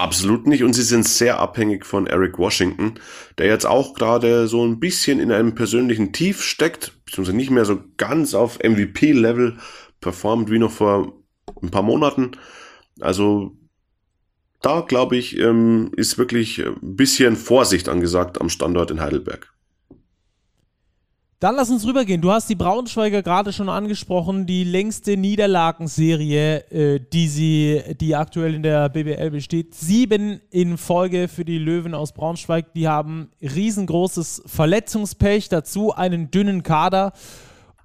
[0.00, 0.64] Absolut nicht.
[0.64, 2.94] Und sie sind sehr abhängig von Eric Washington,
[3.36, 7.66] der jetzt auch gerade so ein bisschen in einem persönlichen Tief steckt, beziehungsweise nicht mehr
[7.66, 9.58] so ganz auf MVP-Level
[10.00, 11.12] performt wie noch vor
[11.62, 12.30] ein paar Monaten.
[12.98, 13.54] Also
[14.62, 19.52] da glaube ich, ähm, ist wirklich ein bisschen Vorsicht angesagt am Standort in Heidelberg.
[21.40, 22.20] Dann lass uns rübergehen.
[22.20, 28.54] Du hast die Braunschweiger gerade schon angesprochen, die längste Niederlagenserie, äh, die sie, die aktuell
[28.54, 29.74] in der BBL besteht.
[29.74, 32.74] Sieben in Folge für die Löwen aus Braunschweig.
[32.74, 37.14] Die haben riesengroßes Verletzungspech, dazu einen dünnen Kader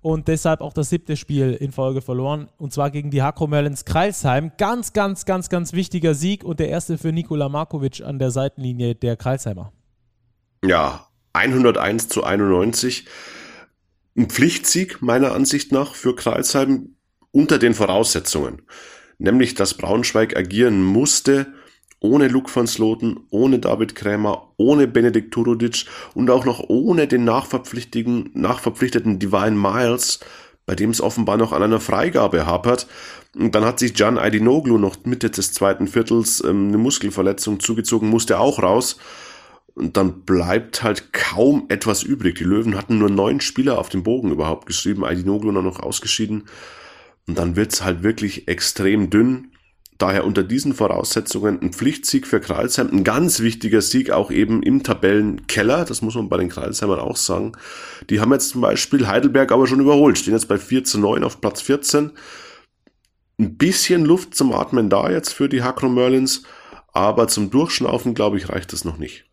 [0.01, 2.49] und deshalb auch das siebte Spiel in Folge verloren.
[2.57, 4.51] Und zwar gegen die Hakro Merlins Kreilsheim.
[4.57, 8.95] Ganz, ganz, ganz, ganz wichtiger Sieg und der erste für Nikola Markovic an der Seitenlinie
[8.95, 9.71] der Kreilsheimer.
[10.65, 13.05] Ja, 101 zu 91
[14.17, 16.95] ein Pflichtsieg meiner Ansicht nach für Kreilsheim
[17.31, 18.61] unter den Voraussetzungen.
[19.17, 21.47] Nämlich, dass Braunschweig agieren musste,
[21.99, 27.23] ohne Luke van Sloten, ohne David Krämer, ohne Benedikt Turudic und auch noch ohne den
[27.23, 30.19] nachverpflichteten, nachverpflichteten Divine Miles,
[30.65, 32.87] bei dem es offenbar noch an einer Freigabe hapert.
[33.35, 38.09] Und dann hat sich Can Aydinoglu noch Mitte des zweiten Viertels ähm, eine Muskelverletzung zugezogen,
[38.09, 38.97] musste auch raus.
[39.75, 42.35] Und dann bleibt halt kaum etwas übrig.
[42.35, 46.45] Die Löwen hatten nur neun Spieler auf dem Bogen überhaupt geschrieben, Aydinoglu noch ausgeschieden.
[47.27, 49.51] Und dann wird's halt wirklich extrem dünn.
[49.97, 54.83] Daher unter diesen Voraussetzungen ein Pflichtsieg für Kreilsheim, ein ganz wichtiger Sieg auch eben im
[54.83, 57.53] Tabellenkeller, das muss man bei den Kreilsheimern auch sagen.
[58.09, 61.23] Die haben jetzt zum Beispiel Heidelberg aber schon überholt, stehen jetzt bei 4 zu 9
[61.23, 62.11] auf Platz 14.
[63.39, 66.43] Ein bisschen Luft zum Atmen da jetzt für die Hakro Merlins,
[66.91, 69.25] aber zum Durchschnaufen, glaube ich, reicht das noch nicht.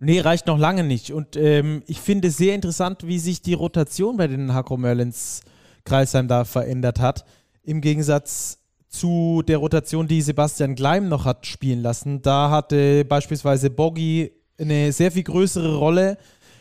[0.00, 1.12] Nee, reicht noch lange nicht.
[1.12, 5.42] Und ähm, ich finde sehr interessant, wie sich die Rotation bei den Hakro Merlins
[5.84, 7.26] Kreisheim da verändert hat.
[7.62, 8.58] Im Gegensatz
[8.88, 12.22] zu der Rotation, die Sebastian Gleim noch hat spielen lassen.
[12.22, 16.16] Da hatte beispielsweise Boggy eine sehr viel größere Rolle.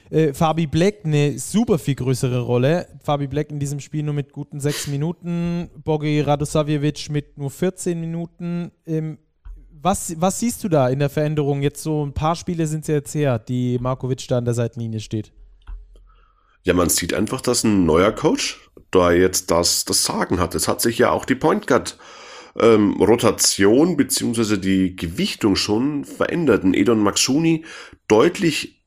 [0.10, 2.88] Äh, Fabi Black eine super viel größere Rolle.
[3.04, 5.70] Fabi Black in diesem Spiel nur mit guten sechs Minuten.
[5.84, 8.72] Bogi Radosavjevic mit nur 14 Minuten.
[8.86, 9.18] Ähm,
[9.82, 11.62] was, was siehst du da in der Veränderung?
[11.62, 15.00] Jetzt so ein paar Spiele sind es jetzt her, die Markovic da an der Seitenlinie
[15.00, 15.32] steht.
[16.64, 20.56] Ja, man sieht einfach, dass ein neuer Coach da jetzt das, das Sagen hat.
[20.56, 21.98] Es hat sich ja auch die Point Guard
[22.60, 26.64] ähm, Rotation beziehungsweise die Gewichtung schon verändert.
[26.64, 27.66] Ein Edon Maxuni
[28.08, 28.84] deutlich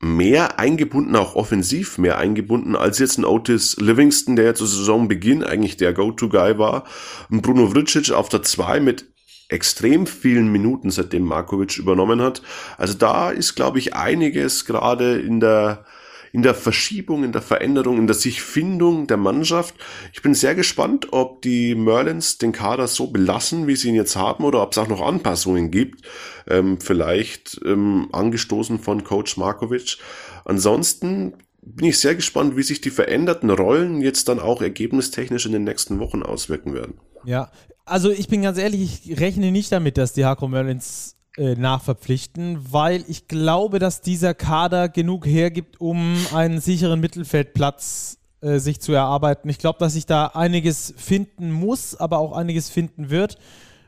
[0.00, 5.44] mehr eingebunden, auch offensiv mehr eingebunden, als jetzt ein Otis Livingston, der ja zu Saisonbeginn
[5.44, 6.84] eigentlich der Go-To-Guy war.
[7.30, 9.11] Ein Bruno Vricic auf der 2 mit
[9.52, 12.42] extrem vielen Minuten, seitdem Markovic übernommen hat.
[12.78, 15.84] Also da ist, glaube ich, einiges gerade in der
[16.32, 19.74] in der Verschiebung, in der Veränderung, in der Sichfindung der Mannschaft.
[20.14, 24.16] Ich bin sehr gespannt, ob die Merlins den Kader so belassen, wie sie ihn jetzt
[24.16, 26.06] haben, oder ob es auch noch Anpassungen gibt.
[26.48, 29.98] Ähm, vielleicht ähm, angestoßen von Coach Markovic.
[30.46, 35.52] Ansonsten bin ich sehr gespannt, wie sich die veränderten Rollen jetzt dann auch ergebnistechnisch in
[35.52, 36.94] den nächsten Wochen auswirken werden.
[37.24, 37.52] Ja,
[37.84, 42.72] also ich bin ganz ehrlich, ich rechne nicht damit, dass die Hakro Merlins äh, nachverpflichten,
[42.72, 48.92] weil ich glaube, dass dieser Kader genug hergibt, um einen sicheren Mittelfeldplatz äh, sich zu
[48.92, 49.48] erarbeiten.
[49.48, 53.38] Ich glaube, dass sich da einiges finden muss, aber auch einiges finden wird.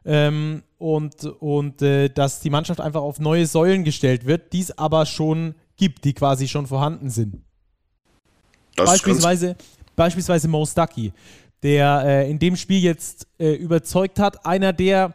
[0.07, 4.77] Ähm, und und äh, dass die Mannschaft einfach auf neue Säulen gestellt wird, die es
[4.77, 7.43] aber schon gibt, die quasi schon vorhanden sind.
[8.77, 9.57] Das beispielsweise,
[9.97, 11.13] beispielsweise Mo Stucky,
[11.65, 14.47] der äh, in dem Spiel jetzt äh, überzeugt hat.
[14.47, 15.15] Einer, der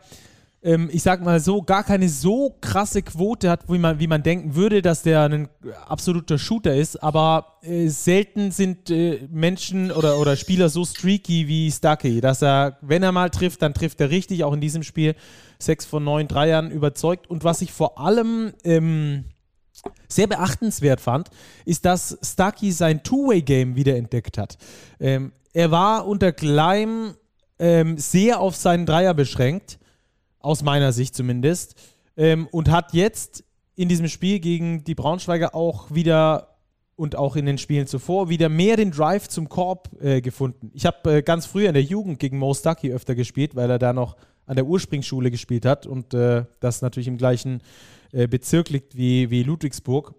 [0.62, 4.24] ähm, ich sag mal so, gar keine so krasse Quote hat, wie man, wie man
[4.24, 5.48] denken würde, dass der ein
[5.88, 11.72] absoluter Shooter ist, aber äh, selten sind äh, Menschen oder, oder Spieler so streaky wie
[11.72, 15.16] Stucky, dass er, wenn er mal trifft, dann trifft er richtig, auch in diesem Spiel.
[15.62, 17.30] Sechs von neun Dreiern überzeugt.
[17.30, 19.26] Und was ich vor allem ähm,
[20.08, 21.30] sehr beachtenswert fand,
[21.66, 24.58] ist, dass Stucky sein Two-Way-Game wiederentdeckt hat.
[25.02, 27.16] Ähm, er war unter Gleim
[27.58, 29.80] ähm, sehr auf seinen Dreier beschränkt
[30.40, 31.76] aus meiner Sicht zumindest.
[32.16, 33.44] Ähm, und hat jetzt
[33.76, 36.58] in diesem Spiel gegen die Braunschweiger auch wieder
[36.96, 40.70] und auch in den Spielen zuvor wieder mehr den Drive zum Korb äh, gefunden.
[40.74, 43.80] Ich habe äh, ganz früh in der Jugend gegen Mo Stucky öfter gespielt, weil er
[43.80, 47.62] da noch an der Ursprungsschule gespielt hat und äh, das natürlich im gleichen
[48.12, 50.14] äh, Bezirk liegt wie, wie Ludwigsburg.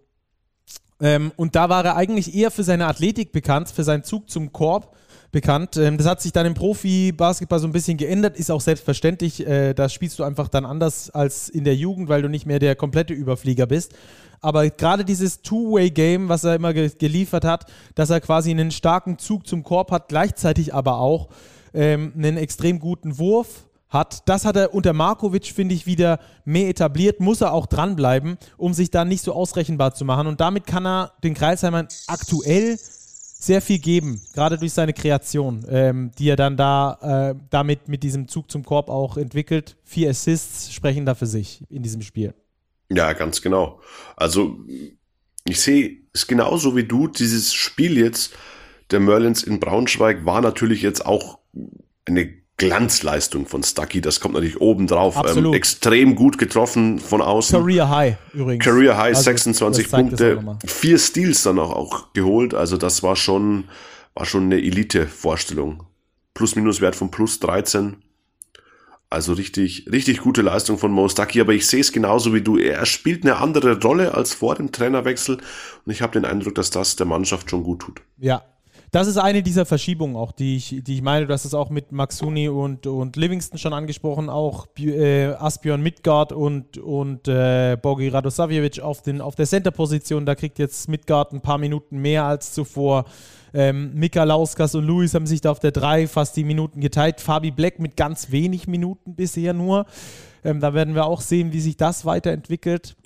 [1.01, 4.53] Ähm, und da war er eigentlich eher für seine Athletik bekannt, für seinen Zug zum
[4.53, 4.97] Korb
[5.33, 5.77] bekannt.
[5.77, 9.47] Ähm, das hat sich dann im Profi-Basketball so ein bisschen geändert, ist auch selbstverständlich.
[9.47, 12.59] Äh, da spielst du einfach dann anders als in der Jugend, weil du nicht mehr
[12.59, 13.95] der komplette Überflieger bist.
[14.41, 19.19] Aber gerade dieses Two-Way-Game, was er immer ge geliefert hat, dass er quasi einen starken
[19.19, 21.29] Zug zum Korb hat, gleichzeitig aber auch
[21.75, 24.29] ähm, einen extrem guten Wurf hat.
[24.29, 28.73] Das hat er unter Markovic, finde ich, wieder mehr etabliert, muss er auch dranbleiben, um
[28.73, 30.27] sich dann nicht so ausrechenbar zu machen.
[30.27, 32.79] Und damit kann er den Kreisheimern aktuell
[33.41, 38.03] sehr viel geben, gerade durch seine Kreation, ähm, die er dann da äh, damit mit
[38.03, 39.79] diesem Zug zum Korb auch entwickelt.
[39.83, 42.35] Vier Assists sprechen da für sich in diesem Spiel.
[42.91, 43.81] Ja, ganz genau.
[44.15, 44.59] Also
[45.45, 47.09] ich sehe es genauso wie du.
[47.09, 48.35] Dieses Spiel jetzt
[48.91, 51.39] der Merlins in Braunschweig war natürlich jetzt auch
[52.05, 55.19] eine Glanzleistung von Stucky, das kommt natürlich oben drauf.
[55.35, 57.59] Ähm, extrem gut getroffen von außen.
[57.59, 58.63] Career High übrigens.
[58.63, 62.53] Career High, also, 26 Punkte, vier Steals dann auch, auch geholt.
[62.53, 63.65] Also das war schon,
[64.13, 65.85] war schon eine Elite-Vorstellung.
[66.35, 67.97] Plus-Minus-Wert von plus 13.
[69.09, 72.59] Also richtig, richtig gute Leistung von Mo Stucky, aber ich sehe es genauso wie du.
[72.59, 75.39] Er spielt eine andere Rolle als vor dem Trainerwechsel
[75.87, 78.03] und ich habe den Eindruck, dass das der Mannschaft schon gut tut.
[78.19, 78.43] Ja,
[78.91, 81.27] das ist eine dieser Verschiebungen auch, die ich, die ich meine.
[81.27, 86.33] Du hast es auch mit Maxuni und, und Livingston schon angesprochen, auch äh, Asbjörn Midgard
[86.33, 90.27] und, und äh, Bogi Radosavjevic auf, auf der Center-Position.
[90.27, 93.05] Da kriegt jetzt Midgard ein paar Minuten mehr als zuvor.
[93.55, 97.21] Ähm, Mika Lauskas und Luis haben sich da auf der 3 fast die Minuten geteilt.
[97.21, 99.87] Fabi Black mit ganz wenig Minuten bisher nur.
[100.45, 102.97] Ähm, da werden wir auch sehen, wie sich das weiterentwickelt.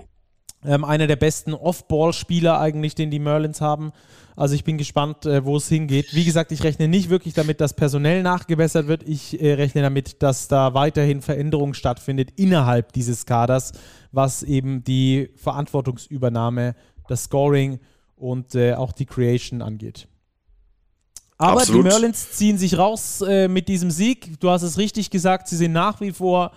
[0.65, 3.93] Ähm, einer der besten Off-Ball-Spieler eigentlich, den die Merlins haben.
[4.37, 6.15] Also ich bin gespannt, äh, wo es hingeht.
[6.15, 9.03] Wie gesagt, ich rechne nicht wirklich damit, dass personell nachgebessert wird.
[9.09, 13.73] Ich äh, rechne damit, dass da weiterhin Veränderung stattfindet innerhalb dieses Kaders,
[14.11, 16.75] was eben die Verantwortungsübernahme,
[17.09, 17.79] das Scoring
[18.17, 20.09] und äh, auch die Creation angeht.
[21.37, 21.85] Aber Absolut.
[21.85, 24.39] die Merlins ziehen sich raus äh, mit diesem Sieg.
[24.39, 26.53] Du hast es richtig gesagt, sie sind nach wie vor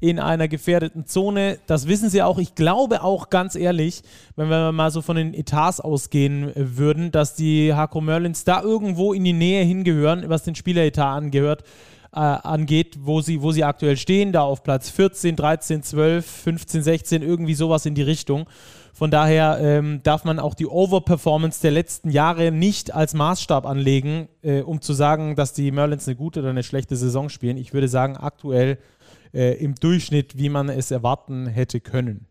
[0.00, 1.60] in einer gefährdeten Zone.
[1.68, 2.38] Das wissen sie auch.
[2.38, 4.02] Ich glaube auch ganz ehrlich,
[4.34, 9.12] wenn wir mal so von den Etats ausgehen würden, dass die Hakro Merlins da irgendwo
[9.12, 11.62] in die Nähe hingehören, was den Spieleretat angehört,
[12.12, 16.82] äh, angeht, wo sie, wo sie aktuell stehen, da auf Platz 14, 13, 12, 15,
[16.82, 18.46] 16, irgendwie sowas in die Richtung.
[18.96, 24.28] Von daher ähm, darf man auch die Overperformance der letzten Jahre nicht als Maßstab anlegen,
[24.40, 27.58] äh, um zu sagen, dass die Merlins eine gute oder eine schlechte Saison spielen.
[27.58, 28.78] Ich würde sagen, aktuell
[29.34, 32.24] äh, im Durchschnitt, wie man es erwarten hätte können.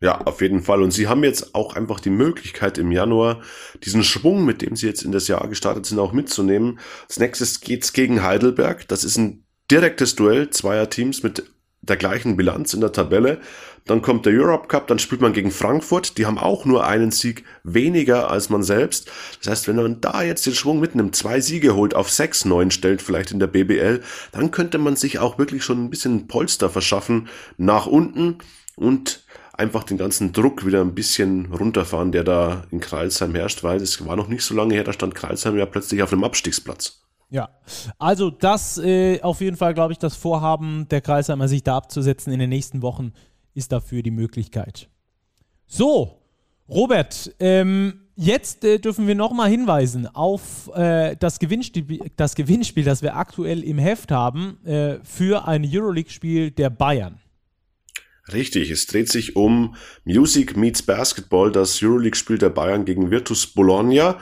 [0.00, 0.80] Ja, auf jeden Fall.
[0.80, 3.42] Und sie haben jetzt auch einfach die Möglichkeit im Januar
[3.84, 6.78] diesen Schwung, mit dem sie jetzt in das Jahr gestartet sind, auch mitzunehmen.
[7.06, 8.88] Als nächstes geht's gegen Heidelberg.
[8.88, 11.52] Das ist ein direktes Duell zweier Teams mit
[11.82, 13.40] der gleichen Bilanz in der Tabelle.
[13.86, 16.16] Dann kommt der Europe Cup, dann spielt man gegen Frankfurt.
[16.18, 19.10] Die haben auch nur einen Sieg weniger als man selbst.
[19.40, 22.70] Das heißt, wenn man da jetzt den Schwung mitnimmt, zwei Siege holt, auf sechs, neun
[22.70, 26.70] stellt, vielleicht in der BBL, dann könnte man sich auch wirklich schon ein bisschen Polster
[26.70, 28.38] verschaffen nach unten
[28.76, 33.80] und einfach den ganzen Druck wieder ein bisschen runterfahren, der da in Kreilsheim herrscht, weil
[33.82, 37.00] es war noch nicht so lange her, da stand Kreilsheim ja plötzlich auf einem Abstiegsplatz.
[37.28, 37.48] Ja,
[37.98, 42.30] also das äh, auf jeden Fall, glaube ich, das Vorhaben der Kreisheimer, sich da abzusetzen
[42.30, 43.12] in den nächsten Wochen,
[43.54, 44.88] ist dafür die Möglichkeit.
[45.66, 46.22] So,
[46.68, 53.02] Robert, ähm, jetzt äh, dürfen wir nochmal hinweisen auf äh, das, Gewinnspiel, das Gewinnspiel, das
[53.02, 57.20] wir aktuell im Heft haben, äh, für ein Euroleague-Spiel der Bayern.
[58.32, 64.18] Richtig, es dreht sich um Music Meets Basketball, das Euroleague-Spiel der Bayern gegen Virtus Bologna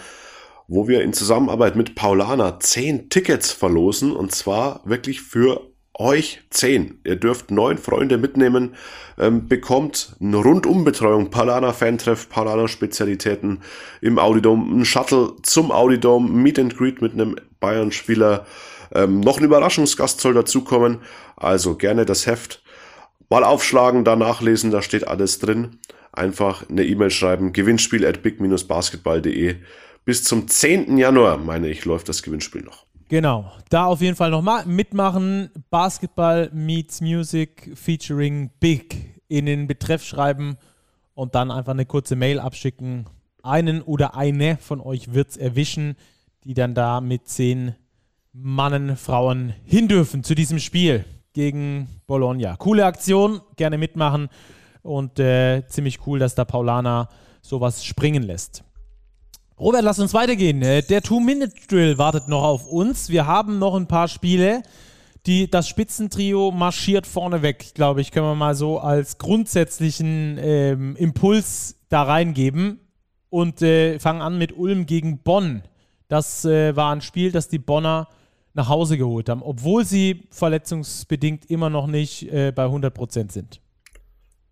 [0.70, 5.69] wo wir in Zusammenarbeit mit Paulana zehn Tickets verlosen und zwar wirklich für
[6.00, 6.98] euch zehn.
[7.04, 8.74] Ihr dürft neun Freunde mitnehmen,
[9.18, 13.60] ähm, bekommt eine Rundumbetreuung, Paulana Fantreff, Paulana Spezialitäten
[14.00, 18.46] im Audidom, ein Shuttle zum Audidom, Meet and Greet mit einem Bayern-Spieler,
[18.94, 20.98] ähm, noch ein Überraschungsgast soll dazukommen.
[21.36, 22.62] Also gerne das Heft
[23.28, 25.78] mal aufschlagen, da nachlesen, da steht alles drin.
[26.12, 29.56] Einfach eine E-Mail schreiben, gewinnspiel at big-basketball.de
[30.04, 30.98] bis zum 10.
[30.98, 32.89] Januar, meine ich, läuft das Gewinnspiel noch.
[33.10, 35.50] Genau, da auf jeden Fall nochmal mitmachen.
[35.68, 40.56] Basketball meets Music featuring Big in den Betreff schreiben
[41.14, 43.06] und dann einfach eine kurze Mail abschicken.
[43.42, 45.96] Einen oder eine von euch wird es erwischen,
[46.44, 47.74] die dann da mit zehn
[48.32, 52.54] Mannen, Frauen hin dürfen zu diesem Spiel gegen Bologna.
[52.58, 54.28] Coole Aktion, gerne mitmachen
[54.82, 57.08] und äh, ziemlich cool, dass da Paulana
[57.42, 58.62] sowas springen lässt.
[59.60, 60.62] Robert, lass uns weitergehen.
[60.62, 63.10] Äh, der Two-Minute-Drill wartet noch auf uns.
[63.10, 64.62] Wir haben noch ein paar Spiele.
[65.26, 71.76] Die, das Spitzentrio marschiert vorneweg, glaube ich, können wir mal so als grundsätzlichen ähm, Impuls
[71.90, 72.80] da reingeben.
[73.28, 75.62] Und äh, fangen an mit Ulm gegen Bonn.
[76.08, 78.08] Das äh, war ein Spiel, das die Bonner
[78.54, 83.60] nach Hause geholt haben, obwohl sie verletzungsbedingt immer noch nicht äh, bei 100% sind.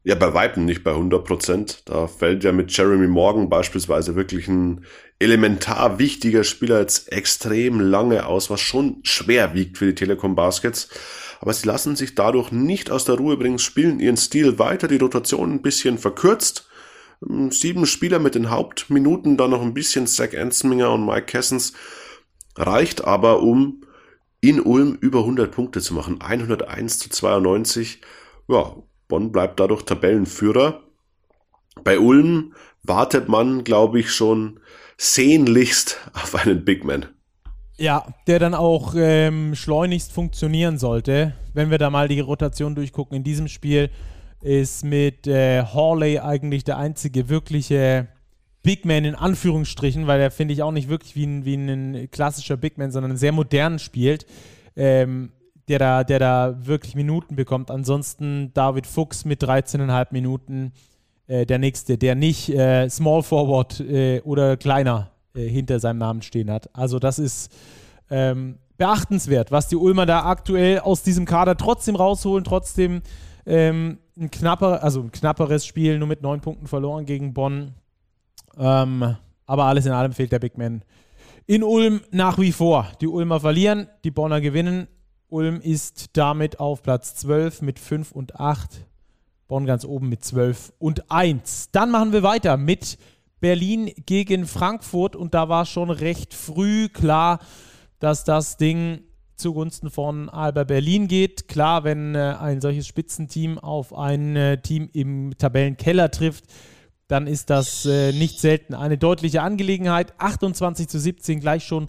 [0.04, 1.82] Ja, bei Weitem nicht bei 100 Prozent.
[1.87, 4.84] Da fällt ja mit Jeremy Morgan beispielsweise wirklich ein
[5.18, 10.88] elementar wichtiger Spieler jetzt extrem lange aus, was schon schwer wiegt für die Telekom Baskets.
[11.40, 14.96] Aber sie lassen sich dadurch nicht aus der Ruhe bringen, spielen ihren Stil weiter, die
[14.96, 16.68] Rotation ein bisschen verkürzt.
[17.50, 21.72] Sieben Spieler mit den Hauptminuten, dann noch ein bisschen Zach Ensminger und Mike Kessens.
[22.56, 23.82] Reicht aber, um
[24.40, 26.20] in Ulm über 100 Punkte zu machen.
[26.20, 28.00] 101 zu 92.
[28.48, 28.76] Ja,
[29.09, 30.83] Bonn bleibt dadurch Tabellenführer.
[31.83, 34.61] Bei Ulm wartet man, glaube ich, schon
[34.96, 37.06] sehnlichst auf einen Big Man.
[37.79, 41.35] Ja, der dann auch ähm, schleunigst funktionieren sollte.
[41.54, 43.90] Wenn wir da mal die Rotation durchgucken, in diesem Spiel
[44.40, 48.09] ist mit äh, Hawley eigentlich der einzige wirkliche
[48.63, 52.11] Big Man in Anführungsstrichen, weil er finde ich auch nicht wirklich wie ein, wie ein
[52.11, 54.27] klassischer Big Man, sondern sehr modern spielt.
[54.77, 55.33] Ähm,
[55.69, 57.71] der da, der da wirklich Minuten bekommt.
[57.71, 60.73] Ansonsten David Fuchs mit 13,5 Minuten.
[61.27, 66.23] Äh, der nächste, der nicht äh, Small Forward äh, oder kleiner äh, hinter seinem Namen
[66.23, 66.71] stehen hat.
[66.75, 67.52] Also das ist
[68.10, 73.02] ähm, beachtenswert, was die Ulmer da aktuell aus diesem Kader trotzdem rausholen, trotzdem
[73.44, 77.75] ähm, ein knapper, also ein knapperes Spiel, nur mit neun Punkten verloren gegen Bonn.
[78.56, 79.16] Ähm,
[79.46, 80.83] aber alles in allem fehlt der Big Man
[81.48, 82.88] in Ulm nach wie vor.
[83.00, 84.87] Die Ulmer verlieren, die Bonner gewinnen.
[85.31, 88.87] Ulm ist damit auf Platz 12 mit 5 und 8.
[89.46, 91.70] Bonn ganz oben mit 12 und 1.
[91.72, 92.98] Dann machen wir weiter mit
[93.40, 97.40] Berlin gegen Frankfurt und da war schon recht früh klar,
[97.98, 99.00] dass das Ding
[99.37, 101.48] zugunsten von Alba Berlin geht.
[101.48, 106.44] Klar, wenn äh, ein solches Spitzenteam auf ein äh, Team im Tabellenkeller trifft,
[107.06, 110.12] dann ist das äh, nicht selten eine deutliche Angelegenheit.
[110.18, 111.88] 28 zu 17 gleich schon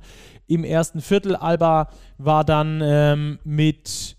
[0.49, 1.35] im ersten Viertel.
[1.35, 4.17] Alba war dann ähm, mit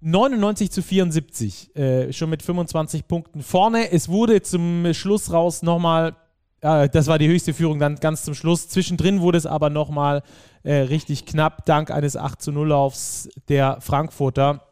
[0.00, 3.90] 99 zu 74, äh, schon mit 25 Punkten vorne.
[3.90, 6.14] Es wurde zum Schluss raus nochmal,
[6.60, 8.68] äh, das war die höchste Führung dann ganz zum Schluss.
[8.68, 10.22] Zwischendrin wurde es aber nochmal
[10.62, 14.66] äh, richtig knapp, dank eines 8 zu 0 Laufs der Frankfurter.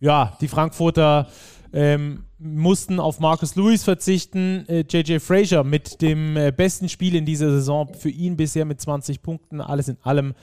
[0.00, 1.28] Ja, die Frankfurter
[1.72, 4.66] ähm, mussten auf Marcus Lewis verzichten.
[4.68, 8.80] JJ äh, Frazier mit dem äh, besten Spiel in dieser Saison für ihn bisher mit
[8.80, 10.34] 20 Punkten, alles in allem.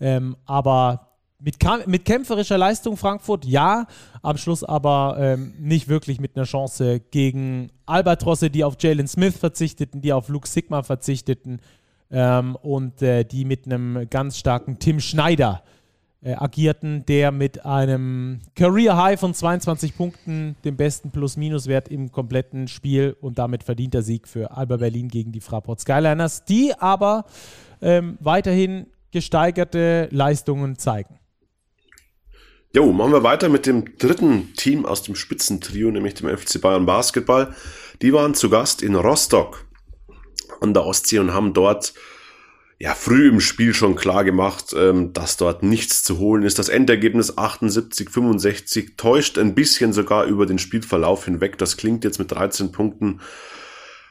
[0.00, 1.56] Ähm, aber mit,
[1.86, 3.86] mit kämpferischer Leistung Frankfurt, ja,
[4.22, 9.36] am Schluss aber ähm, nicht wirklich mit einer Chance gegen Albatrosse, die auf Jalen Smith
[9.36, 11.60] verzichteten, die auf Luke Sigma verzichteten
[12.10, 15.62] ähm, und äh, die mit einem ganz starken Tim Schneider
[16.24, 22.66] äh, agierten, der mit einem Career High von 22 Punkten, dem besten Plus-Minus-Wert im kompletten
[22.66, 27.26] Spiel und damit verdienter Sieg für Alba Berlin gegen die Fraport Skyliners, die aber
[27.82, 31.20] ähm, weiterhin gesteigerte Leistungen zeigen.
[32.74, 36.86] Jo, machen wir weiter mit dem dritten Team aus dem Spitzentrio, nämlich dem FC Bayern
[36.86, 37.54] Basketball.
[38.02, 39.66] Die waren zu Gast in Rostock
[40.60, 41.94] an der Ostsee und haben dort
[42.84, 46.58] ja früh im Spiel schon klar gemacht, ähm, dass dort nichts zu holen ist.
[46.58, 51.56] Das Endergebnis 78, 65 täuscht ein bisschen sogar über den Spielverlauf hinweg.
[51.56, 53.22] Das klingt jetzt mit 13 Punkten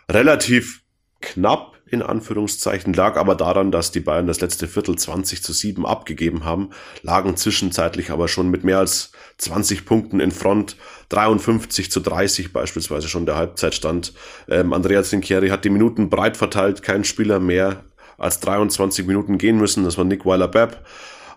[0.10, 0.82] relativ
[1.22, 5.86] knapp in Anführungszeichen, lag aber daran, dass die Bayern das letzte Viertel 20 zu 7
[5.86, 6.72] abgegeben haben,
[7.04, 10.78] lagen zwischenzeitlich aber schon mit mehr als 20 Punkten in Front,
[11.10, 14.14] 53 zu 30 beispielsweise schon der Halbzeitstand.
[14.50, 17.84] Ähm, Andrea Zinchieri hat die Minuten breit verteilt, kein Spieler mehr
[18.18, 20.86] als 23 Minuten gehen müssen, das war Nick Weiler-Bepp.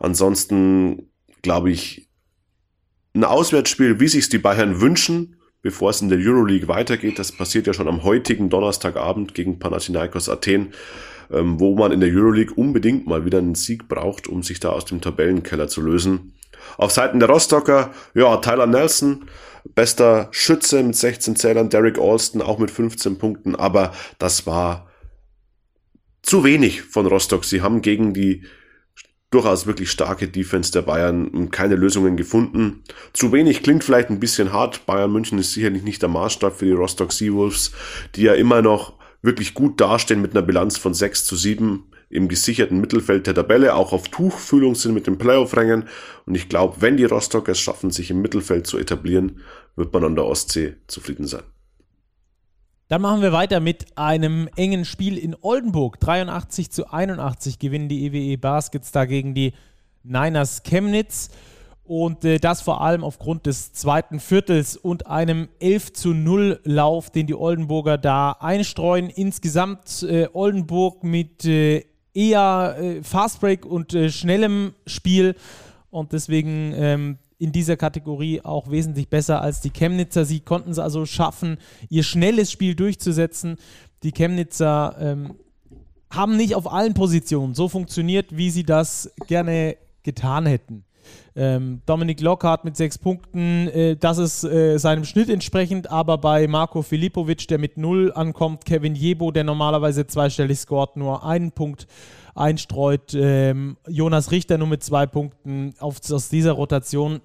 [0.01, 1.11] Ansonsten,
[1.43, 2.09] glaube ich,
[3.15, 7.19] ein Auswärtsspiel, wie sich die Bayern wünschen, bevor es in der Euroleague weitergeht.
[7.19, 10.75] Das passiert ja schon am heutigen Donnerstagabend gegen Panathinaikos Athen,
[11.31, 14.71] ähm, wo man in der Euroleague unbedingt mal wieder einen Sieg braucht, um sich da
[14.71, 16.35] aus dem Tabellenkeller zu lösen.
[16.79, 19.25] Auf Seiten der Rostocker, ja, Tyler Nelson,
[19.75, 24.89] bester Schütze mit 16 Zählern, Derek Alston auch mit 15 Punkten, aber das war
[26.27, 27.45] zu wenig von Rostock.
[27.45, 28.43] Sie haben gegen die
[29.31, 32.83] durchaus wirklich starke Defense der Bayern keine Lösungen gefunden.
[33.13, 34.87] Zu wenig klingt vielleicht ein bisschen hart.
[34.87, 37.73] Bayern München ist sicherlich nicht der Maßstab für die Rostock Seawolves,
[38.15, 42.29] die ja immer noch wirklich gut dastehen mit einer Bilanz von 6 zu 7 im
[42.29, 45.89] gesicherten Mittelfeld der Tabelle, auch auf Tuchfühlung sind mit den Playoff-Rängen.
[46.25, 49.41] Und ich glaube, wenn die Rostocker es schaffen, sich im Mittelfeld zu etablieren,
[49.75, 51.43] wird man an der Ostsee zufrieden sein.
[52.89, 55.99] Dann machen wir weiter mit einem engen Spiel in Oldenburg.
[55.99, 59.55] 83 zu 81 gewinnen die EWE e Baskets dagegen die
[60.05, 61.31] Niners Chemnitz.
[61.83, 67.11] Und äh, das vor allem aufgrund des zweiten Viertels und einem 11 zu 0 Lauf,
[67.11, 69.11] den die Oldenburger da einstreuen.
[69.11, 71.85] Insgesamt äh, Oldenburg mit äh,
[72.15, 75.35] eher äh, Fastbreak und äh, schnellem Spiel.
[75.91, 80.25] Und deswegen ähm, in dieser Kategorie auch wesentlich besser als die Chemnitzer.
[80.25, 81.59] Sie konnten es also schaffen,
[81.89, 83.57] ihr schnelles Spiel durchzusetzen.
[84.03, 85.35] Die Chemnitzer ähm,
[86.11, 90.85] haben nicht auf allen Positionen so funktioniert, wie sie das gerne getan hätten.
[91.37, 96.49] Ähm, Dominik Lockhart mit sechs Punkten, äh, das ist äh, seinem Schnitt entsprechend, aber bei
[96.49, 101.87] Marco Filipovic, der mit null ankommt, Kevin Jebo, der normalerweise zweistellig scoret, nur einen Punkt
[102.37, 103.15] einstreut.
[103.15, 107.21] Ähm, Jonas Richter nur mit zwei Punkten auf, aus dieser Rotation.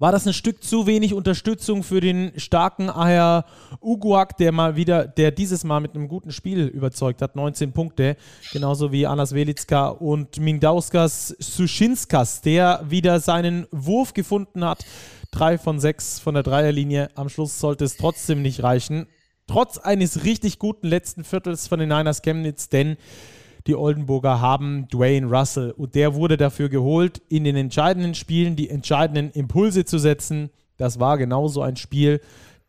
[0.00, 3.44] War das ein Stück zu wenig Unterstützung für den starken Aher
[3.80, 8.16] Uguak, der mal wieder, der dieses Mal mit einem guten Spiel überzeugt hat, 19 Punkte,
[8.52, 14.84] genauso wie Anas Velitska und Mindauskas Suschinskas, der wieder seinen Wurf gefunden hat.
[15.30, 17.10] Drei von sechs von der Dreierlinie.
[17.14, 19.06] Am Schluss sollte es trotzdem nicht reichen.
[19.46, 22.96] Trotz eines richtig guten letzten Viertels von den Niners Chemnitz, denn
[23.66, 28.68] die Oldenburger haben Dwayne Russell und der wurde dafür geholt, in den entscheidenden Spielen die
[28.68, 30.50] entscheidenden Impulse zu setzen.
[30.76, 32.20] Das war genauso ein Spiel,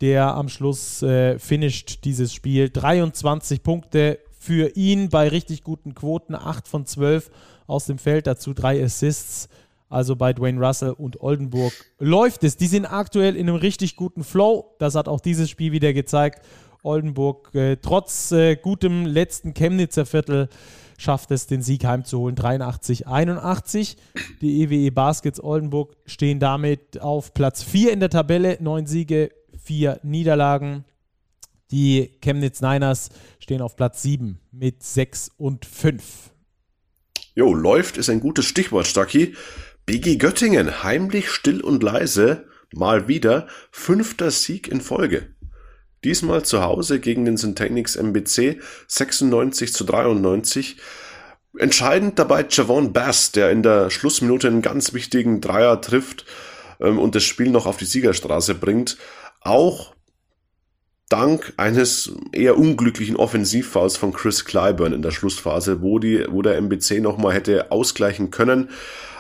[0.01, 2.69] der am Schluss äh, finisht dieses Spiel.
[2.69, 6.35] 23 Punkte, für ihn bei richtig guten Quoten.
[6.35, 7.31] 8 von 12
[7.67, 9.49] aus dem Feld, dazu drei Assists.
[9.89, 12.57] Also bei Dwayne Russell und Oldenburg läuft es.
[12.57, 14.75] Die sind aktuell in einem richtig guten Flow.
[14.79, 16.45] Das hat auch dieses Spiel wieder gezeigt.
[16.83, 20.49] Oldenburg äh, trotz äh, gutem letzten Chemnitzer Viertel
[20.97, 22.35] schafft es, den Sieg heimzuholen.
[22.35, 23.97] 83-81.
[24.41, 28.57] Die EWE e Baskets Oldenburg stehen damit auf Platz 4 in der Tabelle.
[28.61, 30.85] Neun Siege, vier Niederlagen.
[31.71, 36.31] Die Chemnitz Niners stehen auf Platz 7 mit 6 und 5.
[37.33, 39.35] Jo, läuft ist ein gutes Stichwort, Stucky.
[39.85, 45.34] BG Göttingen, heimlich, still und leise, mal wieder fünfter Sieg in Folge.
[46.05, 50.77] Diesmal zu Hause gegen den Syntanix MBC 96 zu 93.
[51.57, 56.25] Entscheidend dabei Javon Bass, der in der Schlussminute einen ganz wichtigen Dreier trifft
[56.79, 58.97] ähm, und das Spiel noch auf die Siegerstraße bringt.
[59.41, 59.95] Auch
[61.09, 66.57] dank eines eher unglücklichen Offensivfalls von Chris Clyburn in der Schlussphase, wo, die, wo der
[66.57, 68.69] MBC nochmal hätte ausgleichen können.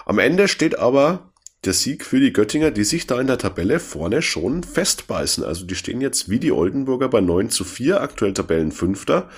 [0.05, 1.31] Am Ende steht aber
[1.65, 5.43] der Sieg für die Göttinger, die sich da in der Tabelle vorne schon festbeißen.
[5.43, 9.29] Also die stehen jetzt wie die Oldenburger bei 9 zu 4, aktuell Tabellenfünfter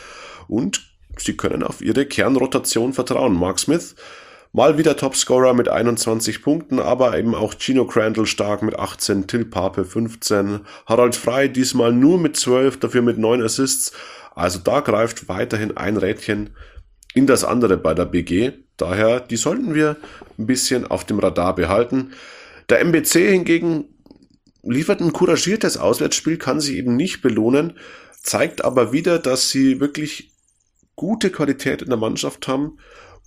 [0.48, 0.82] und
[1.18, 3.34] sie können auf ihre Kernrotation vertrauen.
[3.34, 3.96] Mark Smith
[4.54, 9.46] mal wieder Topscorer mit 21 Punkten, aber eben auch Gino Crandall stark mit 18, Till
[9.46, 13.92] Pape 15, Harald Frey diesmal nur mit 12, dafür mit 9 Assists.
[14.36, 16.52] Also da greift weiterhin ein Rädchen
[17.14, 18.54] in das andere bei der BG.
[18.78, 19.98] Daher, die sollten wir
[20.38, 22.12] ein bisschen auf dem Radar behalten.
[22.70, 23.86] Der MBC hingegen
[24.64, 27.74] liefert ein couragiertes Auswärtsspiel, kann sie eben nicht belohnen,
[28.22, 30.32] zeigt aber wieder, dass sie wirklich
[30.96, 32.78] gute Qualität in der Mannschaft haben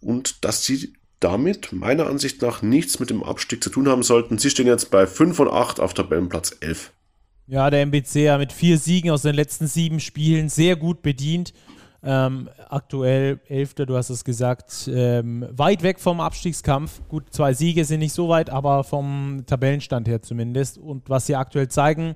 [0.00, 4.38] und dass sie damit meiner Ansicht nach nichts mit dem Abstieg zu tun haben sollten.
[4.38, 6.92] Sie stehen jetzt bei 5 und 8 auf Tabellenplatz 11.
[7.46, 11.52] Ja, der MBC ja mit vier Siegen aus den letzten sieben Spielen sehr gut bedient.
[12.02, 17.02] Ähm, aktuell Elfter, du hast es gesagt, ähm, weit weg vom Abstiegskampf.
[17.08, 20.78] Gut, zwei Siege sind nicht so weit, aber vom Tabellenstand her zumindest.
[20.78, 22.14] Und was sie aktuell zeigen,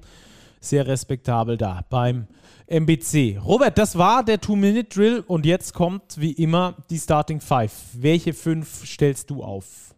[0.61, 2.27] sehr respektabel da beim
[2.67, 3.39] MBC.
[3.45, 7.73] Robert, das war der Two-Minute-Drill und jetzt kommt wie immer die Starting Five.
[7.93, 9.94] Welche fünf stellst du auf?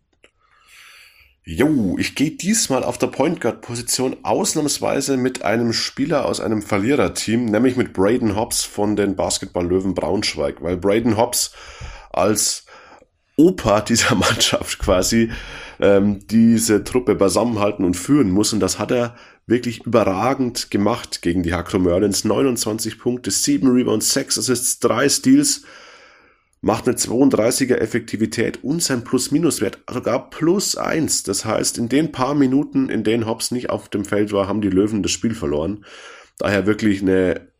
[1.48, 6.60] Jo, ich gehe diesmal auf der Point Guard Position ausnahmsweise mit einem Spieler aus einem
[6.60, 11.52] Verliererteam, nämlich mit Braden Hobbs von den Basketball-Löwen Braunschweig, weil Braden Hobbs
[12.10, 12.66] als
[13.36, 15.30] Opa dieser Mannschaft quasi
[15.78, 19.14] ähm, diese Truppe beisammenhalten und führen muss und das hat er
[19.46, 22.24] wirklich überragend gemacht gegen die Hakro Merlins.
[22.24, 25.62] 29 Punkte, 7 Rebounds, 6 Assists, 3 Steals
[26.66, 31.22] macht eine 32er Effektivität und sein Plus-Minus-Wert sogar plus eins.
[31.22, 34.60] Das heißt, in den paar Minuten, in denen Hobbs nicht auf dem Feld war, haben
[34.60, 35.84] die Löwen das Spiel verloren.
[36.38, 37.52] Daher wirklich eine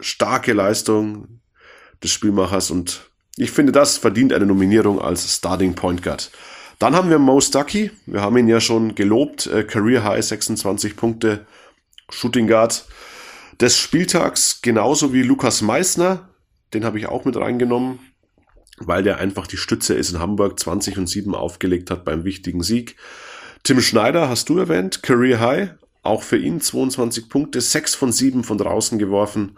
[0.00, 1.40] starke Leistung
[2.02, 6.30] des Spielmachers und ich finde, das verdient eine Nominierung als Starting Point Guard.
[6.78, 7.90] Dann haben wir Mo Stuckey.
[8.06, 9.46] Wir haben ihn ja schon gelobt.
[9.46, 11.44] Äh, Career High 26 Punkte.
[12.08, 12.86] Shooting Guard
[13.60, 14.62] des Spieltags.
[14.62, 16.30] Genauso wie Lukas Meissner.
[16.72, 17.98] Den habe ich auch mit reingenommen
[18.78, 22.62] weil der einfach die Stütze ist in Hamburg 20 und 7 aufgelegt hat beim wichtigen
[22.62, 22.96] Sieg.
[23.62, 25.70] Tim Schneider hast du erwähnt, Career High,
[26.02, 29.56] auch für ihn 22 Punkte, 6 von 7 von draußen geworfen,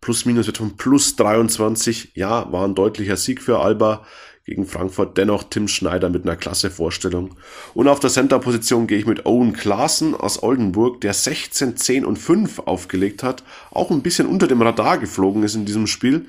[0.00, 4.06] plus minus wird von plus 23, ja, war ein deutlicher Sieg für Alba
[4.44, 7.36] gegen Frankfurt, dennoch Tim Schneider mit einer klasse Vorstellung.
[7.74, 12.16] Und auf der Center-Position gehe ich mit Owen Klaassen aus Oldenburg, der 16, 10 und
[12.16, 16.26] 5 aufgelegt hat, auch ein bisschen unter dem Radar geflogen ist in diesem Spiel,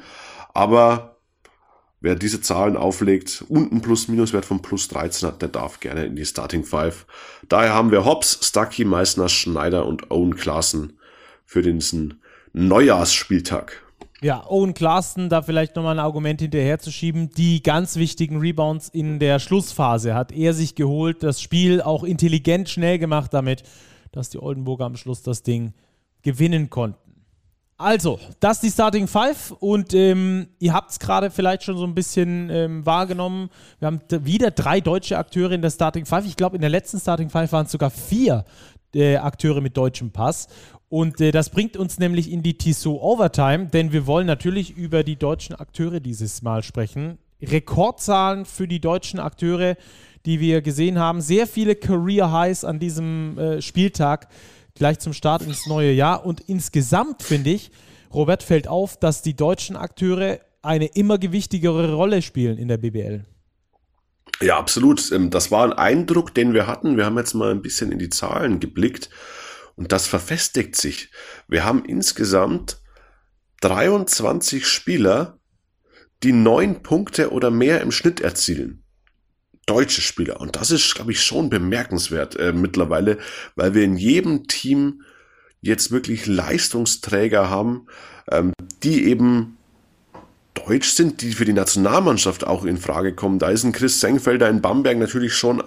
[0.54, 1.12] aber
[2.04, 6.18] Wer diese Zahlen auflegt und einen Plus-Minus-Wert von plus 13 hat, der darf gerne in
[6.18, 7.06] die Starting Five.
[7.47, 10.99] Daher haben wir Hobbs, Stucky, Meissner, Schneider und Owen Klaassen
[11.45, 12.20] für diesen
[12.51, 13.82] Neujahrsspieltag.
[14.22, 17.30] Ja, Owen Klaassen, da vielleicht nochmal ein Argument hinterherzuschieben.
[17.38, 22.68] Die ganz wichtigen Rebounds in der Schlussphase hat er sich geholt, das Spiel auch intelligent
[22.68, 23.64] schnell gemacht damit,
[24.12, 25.74] dass die Oldenburger am Schluss das Ding
[26.22, 27.03] gewinnen konnten.
[27.84, 31.84] Also, das ist die Starting Five und ähm, ihr habt es gerade vielleicht schon so
[31.84, 33.50] ein bisschen ähm, wahrgenommen.
[33.80, 36.26] Wir haben wieder drei deutsche Akteure in der Starting Five.
[36.26, 38.46] Ich glaube, in der letzten Starting Five waren es sogar vier
[38.96, 40.48] äh, Akteure mit deutschem Pass.
[40.88, 45.04] Und äh, das bringt uns nämlich in die Tissot Overtime, denn wir wollen natürlich über
[45.04, 47.18] die deutschen Akteure dieses Mal sprechen.
[47.42, 49.76] Rekordzahlen für die deutschen Akteure,
[50.26, 51.20] die wir gesehen haben.
[51.20, 54.30] Sehr viele Career Highs an diesem äh, Spieltag
[54.76, 56.26] gleich zum Start ins neue Jahr.
[56.26, 57.72] Und insgesamt finde ich,
[58.14, 63.26] Robert fällt auf, dass die deutschen Akteure eine immer gewichtigere Rolle spielen in der BBL.
[64.42, 65.12] Ja, absolut.
[65.12, 66.98] Ähm, das war ein Eindruck, den wir hatten.
[66.98, 69.10] Wir haben jetzt mal ein bisschen in die Zahlen geblickt
[69.76, 71.10] und das verfestigt sich.
[71.48, 72.82] Wir haben insgesamt
[73.62, 75.40] 23 Spieler,
[76.24, 78.83] die neun Punkte oder mehr im Schnitt erzielen.
[79.66, 80.41] Deutsche Spieler.
[80.41, 83.18] Und das ist, glaube ich, schon bemerkenswert äh, mittlerweile,
[83.55, 85.03] weil wir in jedem Team
[85.61, 87.88] jetzt wirklich Leistungsträger haben,
[88.30, 88.53] ähm,
[88.84, 89.57] die eben
[90.53, 93.39] deutsch sind, die für die Nationalmannschaft auch in Frage kommen.
[93.39, 95.64] Da ist ein Chris Sengfelder in Bamberg natürlich schon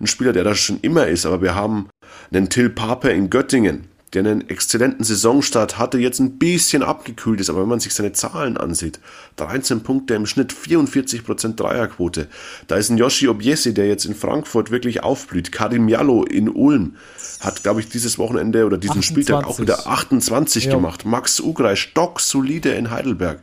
[0.00, 1.88] ein Spieler, der da schon immer ist, aber wir haben
[2.30, 7.50] einen Till Pape in Göttingen, der einen exzellenten Saisonstart hatte, jetzt ein bisschen abgekühlt ist,
[7.50, 9.00] aber wenn man sich seine Zahlen ansieht,
[9.36, 12.28] 13 Punkte im Schnitt, 44% Dreierquote.
[12.66, 15.52] Da ist ein Yoshi Obiesi, der jetzt in Frankfurt wirklich aufblüht.
[15.52, 16.96] Karim Jallo in Ulm
[17.40, 19.06] hat, glaube ich, dieses Wochenende oder diesen 28.
[19.06, 20.74] Spieltag auch wieder 28 ja.
[20.74, 21.04] gemacht.
[21.04, 23.40] Max Ugrai, stock solide in Heidelberg.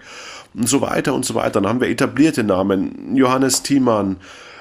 [0.55, 1.61] Und so weiter und so weiter.
[1.61, 3.15] Dann haben wir etablierte Namen.
[3.15, 4.17] Johannes Thiemann,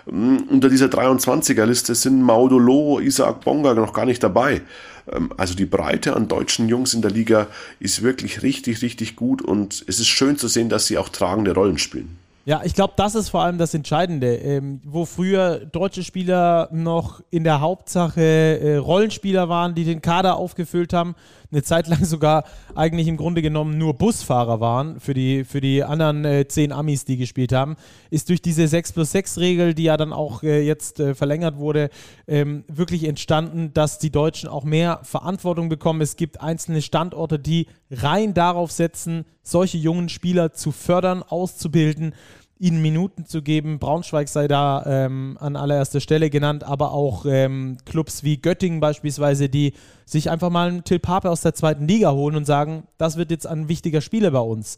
[0.07, 4.63] hm, unter dieser 23er-Liste sind Maudolo, Isaac Bonga noch gar nicht dabei.
[5.11, 7.47] Ähm, also die Breite an deutschen Jungs in der Liga
[7.81, 11.55] ist wirklich richtig, richtig gut und es ist schön zu sehen, dass sie auch tragende
[11.55, 12.19] Rollen spielen.
[12.47, 14.35] Ja, ich glaube, das ist vor allem das Entscheidende.
[14.37, 20.37] Ähm, wo früher deutsche Spieler noch in der Hauptsache äh, Rollenspieler waren, die den Kader
[20.37, 21.15] aufgefüllt haben,
[21.51, 25.85] eine Zeit lang sogar eigentlich im Grunde genommen nur Busfahrer waren für die, für die
[25.85, 27.77] anderen äh, zehn Amis, die gespielt haben,
[28.11, 31.57] ist durch diese 6 plus 6 Regel, die ja dann auch äh, jetzt äh, verlängert
[31.57, 31.91] wurde,
[32.27, 36.01] ähm, wirklich entstanden, dass die Deutschen auch mehr Verantwortung bekommen.
[36.01, 42.15] Es gibt einzelne Standorte, die rein darauf setzen, solche jungen Spieler zu fördern, auszubilden
[42.59, 43.79] ihnen Minuten zu geben.
[43.79, 49.49] Braunschweig sei da ähm, an allererster Stelle genannt, aber auch ähm, Clubs wie Göttingen beispielsweise,
[49.49, 49.73] die
[50.07, 53.31] sich einfach mal einen Till Pape aus der zweiten Liga holen und sagen, das wird
[53.31, 54.77] jetzt ein wichtiger Spieler bei uns.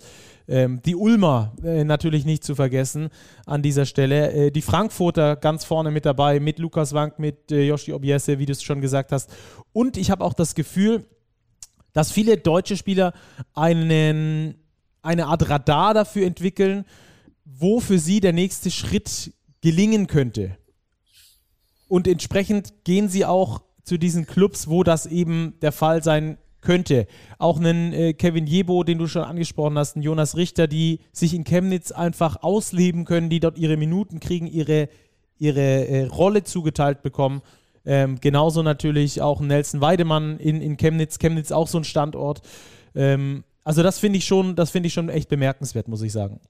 [0.49, 3.11] Ähm, die Ulmer äh, natürlich nicht zu vergessen
[3.45, 4.33] an dieser Stelle.
[4.33, 8.47] Äh, die Frankfurter ganz vorne mit dabei, mit Lukas Wank, mit äh, Yoshi Obiese, wie
[8.47, 9.31] du es schon gesagt hast.
[9.73, 11.05] Und ich habe auch das Gefühl,
[11.93, 13.13] dass viele deutsche Spieler
[13.55, 14.55] einen,
[15.03, 16.85] eine Art Radar dafür entwickeln,
[17.47, 19.33] wo für sie der nächste Schritt
[19.63, 20.59] gelingen könnte.
[21.89, 27.07] Und entsprechend gehen sie auch zu diesen Clubs, wo das eben der Fall sein könnte.
[27.39, 31.33] Auch einen äh, Kevin Jebo, den du schon angesprochen hast, einen Jonas Richter, die sich
[31.33, 34.89] in Chemnitz einfach ausleben können, die dort ihre Minuten kriegen, ihre,
[35.39, 37.43] ihre äh, Rolle zugeteilt bekommen.
[37.85, 41.19] Ähm, genauso natürlich auch Nelson Weidemann in, in Chemnitz.
[41.19, 42.43] Chemnitz auch so ein Standort.
[42.97, 46.41] Ähm, also das finde ich schon, das finde ich schon echt bemerkenswert, muss ich sagen.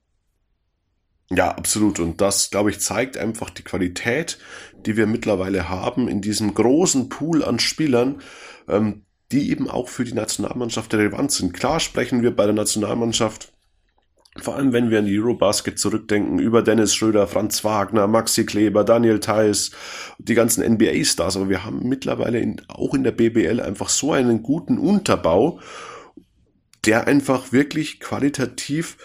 [1.30, 1.98] Ja, absolut.
[1.98, 4.38] Und das, glaube ich, zeigt einfach die Qualität,
[4.84, 8.20] die wir mittlerweile haben in diesem großen Pool an Spielern,
[8.68, 9.02] ähm,
[9.32, 11.52] die eben auch für die Nationalmannschaft relevant sind.
[11.52, 13.52] Klar sprechen wir bei der Nationalmannschaft,
[14.36, 18.84] vor allem wenn wir an die Eurobasket zurückdenken, über Dennis Schröder, Franz Wagner, Maxi Kleber,
[18.84, 19.72] Daniel Theiss,
[20.18, 24.42] die ganzen NBA-Stars, aber wir haben mittlerweile in, auch in der BBL einfach so einen
[24.42, 25.58] guten Unterbau,
[26.84, 28.98] der einfach wirklich qualitativ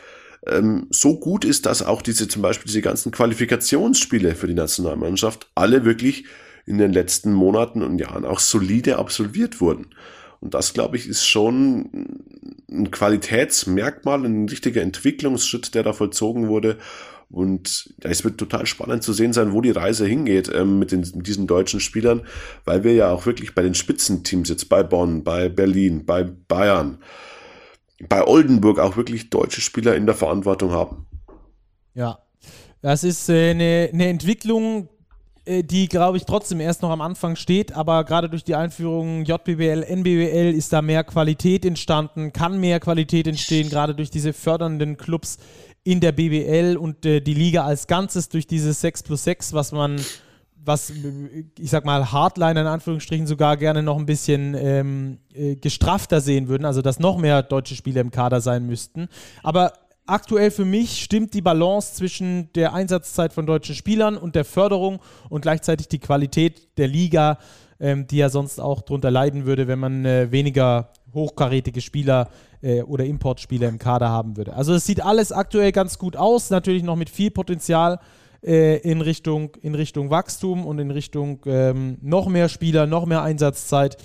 [0.47, 5.49] ähm, so gut ist, dass auch diese zum Beispiel diese ganzen Qualifikationsspiele für die Nationalmannschaft
[5.55, 6.25] alle wirklich
[6.65, 9.87] in den letzten Monaten und Jahren auch solide absolviert wurden.
[10.39, 11.89] Und das, glaube ich, ist schon
[12.69, 16.77] ein Qualitätsmerkmal, ein richtiger Entwicklungsschritt, der da vollzogen wurde.
[17.29, 20.91] Und ja, es wird total spannend zu sehen sein, wo die Reise hingeht ähm, mit,
[20.91, 22.21] den, mit diesen deutschen Spielern,
[22.65, 26.97] weil wir ja auch wirklich bei den Spitzenteams jetzt bei Bonn, bei Berlin, bei Bayern,
[28.09, 31.05] bei Oldenburg auch wirklich deutsche Spieler in der Verantwortung haben.
[31.93, 32.19] Ja,
[32.81, 34.89] das ist äh, eine, eine Entwicklung,
[35.45, 39.23] äh, die, glaube ich, trotzdem erst noch am Anfang steht, aber gerade durch die Einführung
[39.23, 44.97] JBBL, NBBL ist da mehr Qualität entstanden, kann mehr Qualität entstehen, gerade durch diese fördernden
[44.97, 45.37] Clubs
[45.83, 49.71] in der BBL und äh, die Liga als Ganzes durch dieses 6 plus 6, was
[49.71, 49.99] man
[50.63, 50.91] was
[51.57, 56.47] ich sag mal Hardliner in Anführungsstrichen sogar gerne noch ein bisschen ähm, äh, gestrafter sehen
[56.47, 59.07] würden, also dass noch mehr deutsche Spieler im Kader sein müssten.
[59.43, 59.73] Aber
[60.05, 64.99] aktuell für mich stimmt die Balance zwischen der Einsatzzeit von deutschen Spielern und der Förderung
[65.29, 67.39] und gleichzeitig die Qualität der Liga,
[67.79, 72.29] ähm, die ja sonst auch darunter leiden würde, wenn man äh, weniger hochkarätige Spieler
[72.61, 74.53] äh, oder Importspieler im Kader haben würde.
[74.53, 77.99] Also es sieht alles aktuell ganz gut aus, natürlich noch mit viel Potenzial
[78.43, 83.21] äh, in, Richtung, in Richtung Wachstum und in Richtung ähm, noch mehr Spieler, noch mehr
[83.21, 83.97] Einsatzzeit.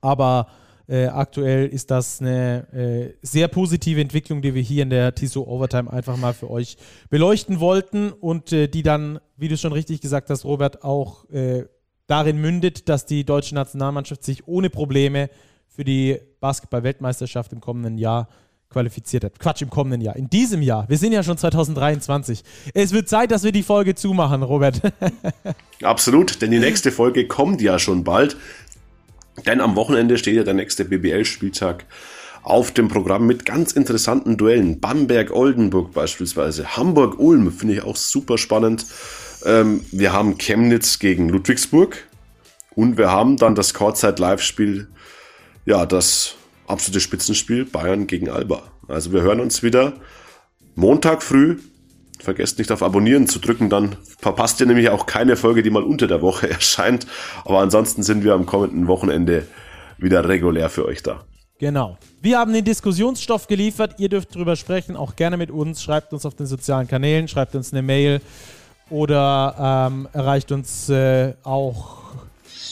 [0.00, 0.48] Aber
[0.86, 5.42] äh, aktuell ist das eine äh, sehr positive Entwicklung, die wir hier in der TISO
[5.42, 6.76] Overtime einfach mal für euch
[7.08, 11.64] beleuchten wollten und äh, die dann, wie du schon richtig gesagt hast, Robert, auch äh,
[12.06, 15.30] darin mündet, dass die deutsche Nationalmannschaft sich ohne Probleme
[15.68, 18.28] für die Basketball-Weltmeisterschaft im kommenden Jahr
[18.74, 19.38] qualifiziert hat.
[19.38, 20.16] Quatsch, im kommenden Jahr.
[20.16, 20.86] In diesem Jahr.
[20.88, 22.42] Wir sind ja schon 2023.
[22.74, 24.82] Es wird Zeit, dass wir die Folge zumachen, Robert.
[25.82, 28.36] Absolut, denn die nächste Folge kommt ja schon bald.
[29.46, 31.86] Denn am Wochenende steht ja der nächste BBL-Spieltag
[32.42, 34.80] auf dem Programm mit ganz interessanten Duellen.
[34.80, 36.76] Bamberg-Oldenburg beispielsweise.
[36.76, 38.84] Hamburg-Ulm finde ich auch super spannend.
[39.46, 42.06] Ähm, wir haben Chemnitz gegen Ludwigsburg.
[42.74, 44.88] Und wir haben dann das Courtside-Live-Spiel,
[45.64, 46.34] ja, das
[46.66, 48.62] absolute Spitzenspiel Bayern gegen Alba.
[48.88, 49.94] Also wir hören uns wieder
[50.74, 51.58] Montag früh.
[52.20, 55.82] Vergesst nicht auf Abonnieren zu drücken, dann verpasst ihr nämlich auch keine Folge, die mal
[55.82, 57.06] unter der Woche erscheint.
[57.44, 59.46] Aber ansonsten sind wir am kommenden Wochenende
[59.98, 61.24] wieder regulär für euch da.
[61.58, 61.98] Genau.
[62.20, 63.96] Wir haben den Diskussionsstoff geliefert.
[63.98, 65.82] Ihr dürft drüber sprechen, auch gerne mit uns.
[65.82, 68.20] Schreibt uns auf den sozialen Kanälen, schreibt uns eine Mail
[68.90, 72.03] oder ähm, erreicht uns äh, auch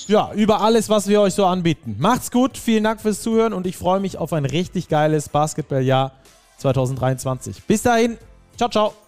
[0.09, 1.96] ja, über alles, was wir euch so anbieten.
[1.98, 6.12] Macht's gut, vielen Dank fürs Zuhören und ich freue mich auf ein richtig geiles Basketballjahr
[6.59, 7.64] 2023.
[7.64, 8.18] Bis dahin,
[8.57, 9.01] ciao, ciao.